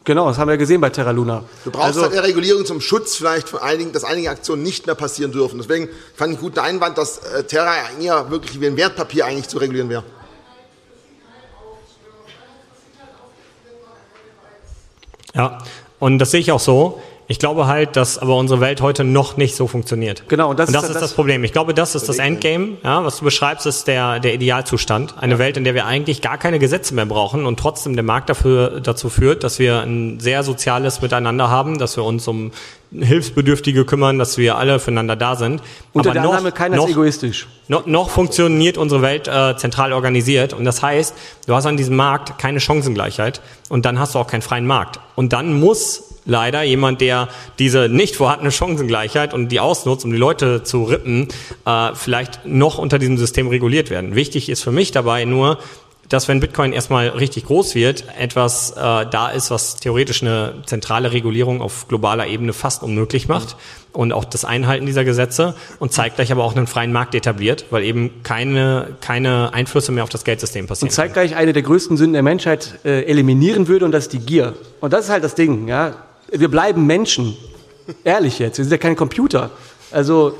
[0.04, 1.44] Genau, das haben wir gesehen bei Terra Luna.
[1.64, 4.86] Du brauchst Also- halt eine Regulierung zum Schutz vielleicht von einigen, dass einige Aktionen nicht
[4.86, 5.58] mehr passieren dürfen.
[5.58, 9.48] Deswegen fand ich einen guten Einwand, dass äh, Terra eher wirklich wie ein Wertpapier eigentlich
[9.48, 10.04] zu regulieren wäre.
[15.34, 15.58] Ja,
[15.98, 17.00] und das sehe ich auch so.
[17.32, 20.24] Ich glaube halt, dass aber unsere Welt heute noch nicht so funktioniert.
[20.28, 21.44] Genau, und das und das ist ist das- das Problem.
[21.44, 22.72] Ich glaube, das ist das Endgame.
[22.84, 25.14] Ja, was du beschreibst, ist der, der Idealzustand.
[25.18, 28.28] Eine Welt, in der wir eigentlich gar keine Gesetze mehr brauchen und trotzdem der Markt
[28.28, 32.50] dafür, dazu führt, dass wir ein sehr soziales Miteinander haben, dass wir uns um
[32.94, 35.62] Hilfsbedürftige kümmern, dass wir alle füreinander da sind.
[35.94, 37.48] Unter aber der noch, Annahme, keiner noch, ist egoistisch.
[37.68, 41.14] noch, noch funktioniert unsere Welt äh, zentral organisiert und das heißt,
[41.46, 45.00] du hast an diesem Markt keine Chancengleichheit und dann hast du auch keinen freien Markt.
[45.14, 50.18] Und dann muss leider jemand, der diese nicht vorhandene Chancengleichheit und die ausnutzt, um die
[50.18, 51.28] Leute zu rippen,
[51.66, 54.14] äh, vielleicht noch unter diesem System reguliert werden.
[54.14, 55.58] Wichtig ist für mich dabei nur,
[56.12, 61.12] dass wenn Bitcoin erstmal richtig groß wird, etwas äh, da ist, was theoretisch eine zentrale
[61.12, 63.56] Regulierung auf globaler Ebene fast unmöglich macht
[63.92, 67.82] und auch das Einhalten dieser Gesetze und zeitgleich aber auch einen freien Markt etabliert, weil
[67.84, 70.90] eben keine, keine Einflüsse mehr auf das Geldsystem passieren.
[70.90, 74.18] Und zeitgleich eine der größten Sünden der Menschheit äh, eliminieren würde und das ist die
[74.18, 74.54] Gier.
[74.80, 75.94] Und das ist halt das Ding, ja.
[76.32, 77.36] Wir bleiben Menschen.
[78.04, 78.58] Ehrlich jetzt.
[78.58, 79.50] Wir sind ja keine Computer.
[79.90, 80.38] Also,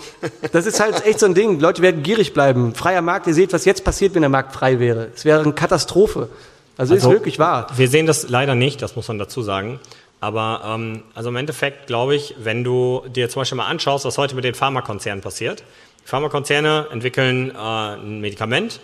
[0.52, 1.60] das ist halt echt so ein Ding.
[1.60, 2.74] Leute werden gierig bleiben.
[2.74, 5.10] Freier Markt, ihr seht, was jetzt passiert, wenn der Markt frei wäre.
[5.14, 6.30] Es wäre eine Katastrophe.
[6.78, 7.66] Also, Also- ist wirklich wahr.
[7.76, 9.78] Wir sehen das leider nicht, das muss man dazu sagen.
[10.20, 14.16] Aber ähm, also im Endeffekt glaube ich, wenn du dir zum Beispiel mal anschaust, was
[14.18, 15.64] heute mit den Pharmakonzernen passiert.
[16.04, 18.78] Die Pharmakonzerne entwickeln äh, ein Medikament,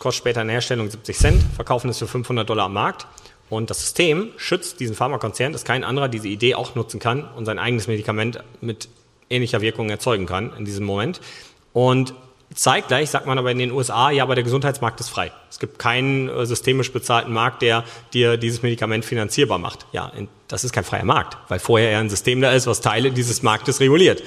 [0.00, 3.06] kostet später in der Herstellung 70 Cent, verkaufen es für 500 Dollar am Markt.
[3.50, 7.44] Und das System schützt diesen Pharmakonzern, dass kein anderer diese Idee auch nutzen kann und
[7.44, 8.88] sein eigenes Medikament mit
[9.28, 11.20] ähnlicher Wirkung erzeugen kann in diesem Moment.
[11.72, 12.14] Und
[12.54, 15.32] zeitgleich sagt man aber in den USA, ja, aber der Gesundheitsmarkt ist frei.
[15.50, 19.86] Es gibt keinen äh, systemisch bezahlten Markt, der dir dieses Medikament finanzierbar macht.
[19.92, 20.12] Ja,
[20.48, 23.42] das ist kein freier Markt, weil vorher ja ein System da ist, was Teile dieses
[23.42, 24.22] Marktes reguliert.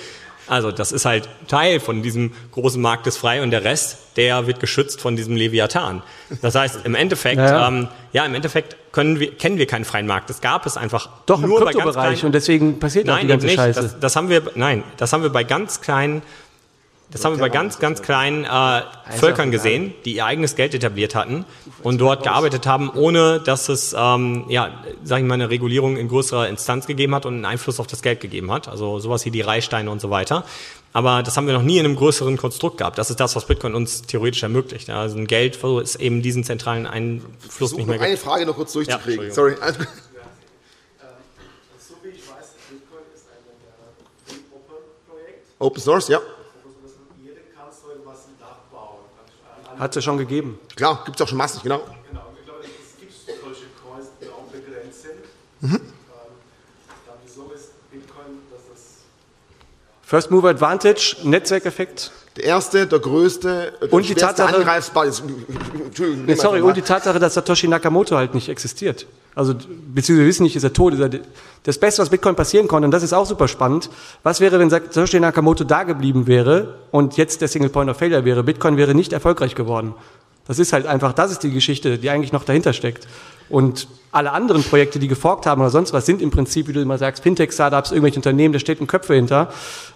[0.48, 4.48] Also das ist halt Teil von diesem großen Markt ist frei und der Rest, der
[4.48, 6.04] wird geschützt von diesem Leviathan.
[6.42, 10.06] Das heißt, im Endeffekt, Ja, ähm, ja im Endeffekt können wir, kennen wir keinen freien
[10.06, 10.30] Markt.
[10.30, 13.16] Das gab es einfach Doch im nur bei ganz Kryptobereich kleinen, und deswegen passiert auch
[13.16, 13.56] die Nein, ganze nicht.
[13.56, 13.82] Scheiße.
[13.82, 16.22] Das, das haben wir, nein, das haben wir bei ganz kleinen,
[17.14, 18.82] das haben wir bei ganz, ganz kleinen äh,
[19.18, 21.46] Völkern gesehen, die ihr eigenes Geld etabliert hatten
[21.84, 24.72] und dort gearbeitet haben, ohne dass es, ähm, ja,
[25.04, 28.02] sag ich mal, eine Regulierung in größerer Instanz gegeben hat und einen Einfluss auf das
[28.02, 28.68] Geld gegeben hat.
[28.68, 30.44] Also sowas wie die Reihsteine und so weiter.
[30.92, 32.98] Aber das haben wir noch nie in einem größeren Konstrukt gehabt.
[32.98, 34.88] Das ist das, was Bitcoin uns theoretisch ermöglicht.
[34.90, 38.12] Ja, Also ein Geld, wo es eben diesen zentralen Einfluss Versuch nicht noch mehr eine
[38.12, 38.24] gibt.
[38.24, 39.28] Frage noch kurz durchzukriegen.
[39.28, 39.56] Ja, Sorry.
[39.60, 39.88] alles gut.
[41.80, 44.76] So wie ich weiß, Bitcoin ist ein äh, Free Open
[45.10, 45.46] Projekt.
[45.60, 46.18] Open Source, ja.
[46.20, 46.30] Also
[47.24, 49.00] jeder kann so etwas nachbauen.
[49.58, 50.60] An- Hat es ja schon gegeben.
[50.76, 51.80] Klar, gibt es auch schon massig, genau.
[52.10, 53.14] Genau, ich glaube, es gibt
[53.44, 55.14] solche Coins, die auch begrenzt sind.
[55.62, 55.76] Mhm.
[55.76, 55.82] Ähm,
[57.06, 58.82] dann wieso ist Bitcoin, dass das
[60.04, 62.12] First Mover Advantage, Netzwerkeffekt.
[62.36, 65.22] Der erste, der größte, der Und die Tatsache- angreifbar ist.
[65.86, 69.06] Entschuldigung, Nee, sorry, und die Tatsache, dass Satoshi Nakamoto halt nicht existiert.
[69.36, 70.94] Also, beziehungsweise wir wissen nicht, ist er tot.
[70.94, 71.10] Ist er,
[71.64, 73.90] das Beste, was Bitcoin passieren konnte, und das ist auch super spannend,
[74.22, 78.26] was wäre, wenn Satoshi Nakamoto da geblieben wäre und jetzt der Single Point of Failure
[78.26, 78.44] wäre?
[78.44, 79.94] Bitcoin wäre nicht erfolgreich geworden.
[80.46, 83.08] Das ist halt einfach, das ist die Geschichte, die eigentlich noch dahinter steckt.
[83.50, 86.82] Und alle anderen Projekte, die geforkt haben oder sonst was, sind im Prinzip, wie du
[86.82, 89.52] immer sagst, Fintech-Startups, irgendwelche Unternehmen, da stecken Köpfe hinter.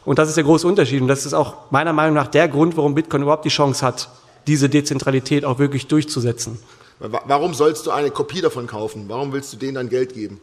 [0.05, 1.01] Und das ist der große Unterschied.
[1.01, 4.09] Und das ist auch meiner Meinung nach der Grund, warum Bitcoin überhaupt die Chance hat,
[4.47, 6.59] diese Dezentralität auch wirklich durchzusetzen.
[6.99, 9.05] Wa- Warum sollst du eine Kopie davon kaufen?
[9.07, 10.39] Warum willst du denen dein Geld geben?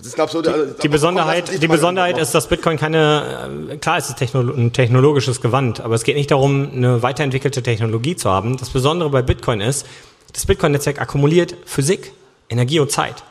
[0.00, 4.08] Ist, glaub, so, der- Die Besonderheit, die Besonderheit ist, dass Bitcoin keine, äh, klar ist
[4.08, 8.56] es technolo ein technologisches Gewand, aber es geht nicht darum, eine weiterentwickelte Technologie zu haben.
[8.56, 9.86] Das Besondere bei Bitcoin ist,
[10.32, 12.12] das Bitcoin-Netzwerk akkumuliert Physik,
[12.48, 13.22] Energie und Zeit.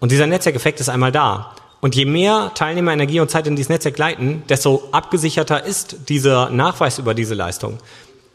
[0.00, 1.54] Und dieser Netzwerkeffekt ist einmal da.
[1.80, 6.50] Und je mehr Teilnehmer Energie und Zeit in dieses Netzwerk leiten, desto abgesicherter ist dieser
[6.50, 7.78] Nachweis über diese Leistung.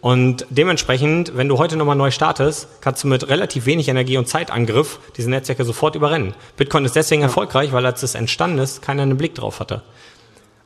[0.03, 4.27] Und dementsprechend, wenn du heute nochmal neu startest, kannst du mit relativ wenig Energie und
[4.27, 6.33] Zeitangriff diese Netzwerke sofort überrennen.
[6.57, 9.81] Bitcoin ist deswegen erfolgreich, weil als es entstanden ist, keiner einen Blick drauf hatte.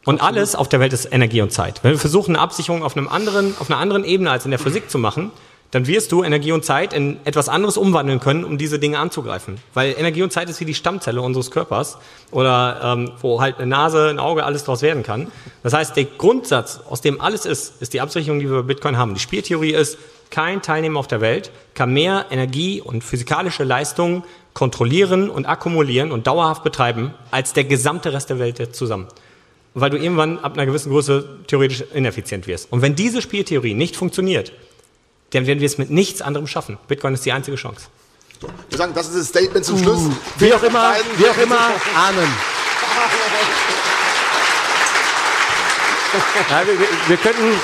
[0.05, 1.83] Und alles auf der Welt ist Energie und Zeit.
[1.83, 4.59] Wenn wir versuchen, eine Absicherung auf, einem anderen, auf einer anderen Ebene als in der
[4.59, 5.29] Physik zu machen,
[5.71, 9.57] dann wirst du Energie und Zeit in etwas anderes umwandeln können, um diese Dinge anzugreifen.
[9.73, 11.97] Weil Energie und Zeit ist wie die Stammzelle unseres Körpers
[12.31, 15.27] oder ähm, wo halt eine Nase, ein Auge, alles daraus werden kann.
[15.63, 18.97] Das heißt, der Grundsatz, aus dem alles ist, ist die Absicherung, die wir bei Bitcoin
[18.97, 19.13] haben.
[19.13, 19.97] Die Spieltheorie ist,
[20.29, 26.27] kein Teilnehmer auf der Welt kann mehr Energie und physikalische Leistungen kontrollieren und akkumulieren und
[26.27, 29.07] dauerhaft betreiben, als der gesamte Rest der Welt zusammen
[29.79, 32.71] weil du irgendwann ab einer gewissen Größe theoretisch ineffizient wirst.
[32.71, 34.51] Und wenn diese Spieltheorie nicht funktioniert,
[35.31, 36.77] dann werden wir es mit nichts anderem schaffen.
[36.87, 37.87] Bitcoin ist die einzige Chance.
[38.69, 40.01] Wir sagen, das ist das Statement zum Schluss.
[40.37, 41.59] Wie auch immer, wie auch immer,
[41.95, 42.33] Amen.
[46.49, 47.59] Ja, wir, wir, wir könnten,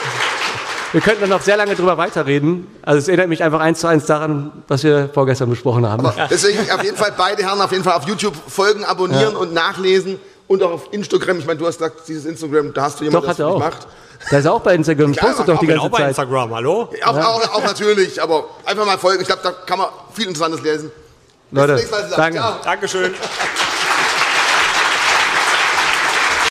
[0.91, 2.68] wir könnten dann noch sehr lange drüber weiterreden.
[2.82, 6.05] Also es erinnert mich einfach eins zu eins daran, was wir vorgestern besprochen haben.
[6.05, 9.53] Aber deswegen auf jeden Fall beide Herren auf jeden Fall auf YouTube folgen, abonnieren und
[9.53, 11.39] nachlesen und auch auf Instagram.
[11.39, 13.55] Ich meine, du hast gesagt, dieses Instagram, da hast du jemanden, Doch, hat er für
[13.55, 13.88] dich auch.
[14.30, 16.07] Da ist er auch bei Instagram, Klar, postet doch die ganze Auch bei Zeit.
[16.09, 16.89] Instagram, hallo?
[17.03, 19.21] Auch, auch, auch natürlich, aber einfach mal folgen.
[19.21, 20.91] Ich glaube, da kann man viel Interessantes lesen.
[21.51, 22.17] Bis Leute, zum nächsten Mal zusammen.
[22.17, 22.38] danke.
[22.39, 22.55] Ciao.
[22.63, 23.13] Dankeschön.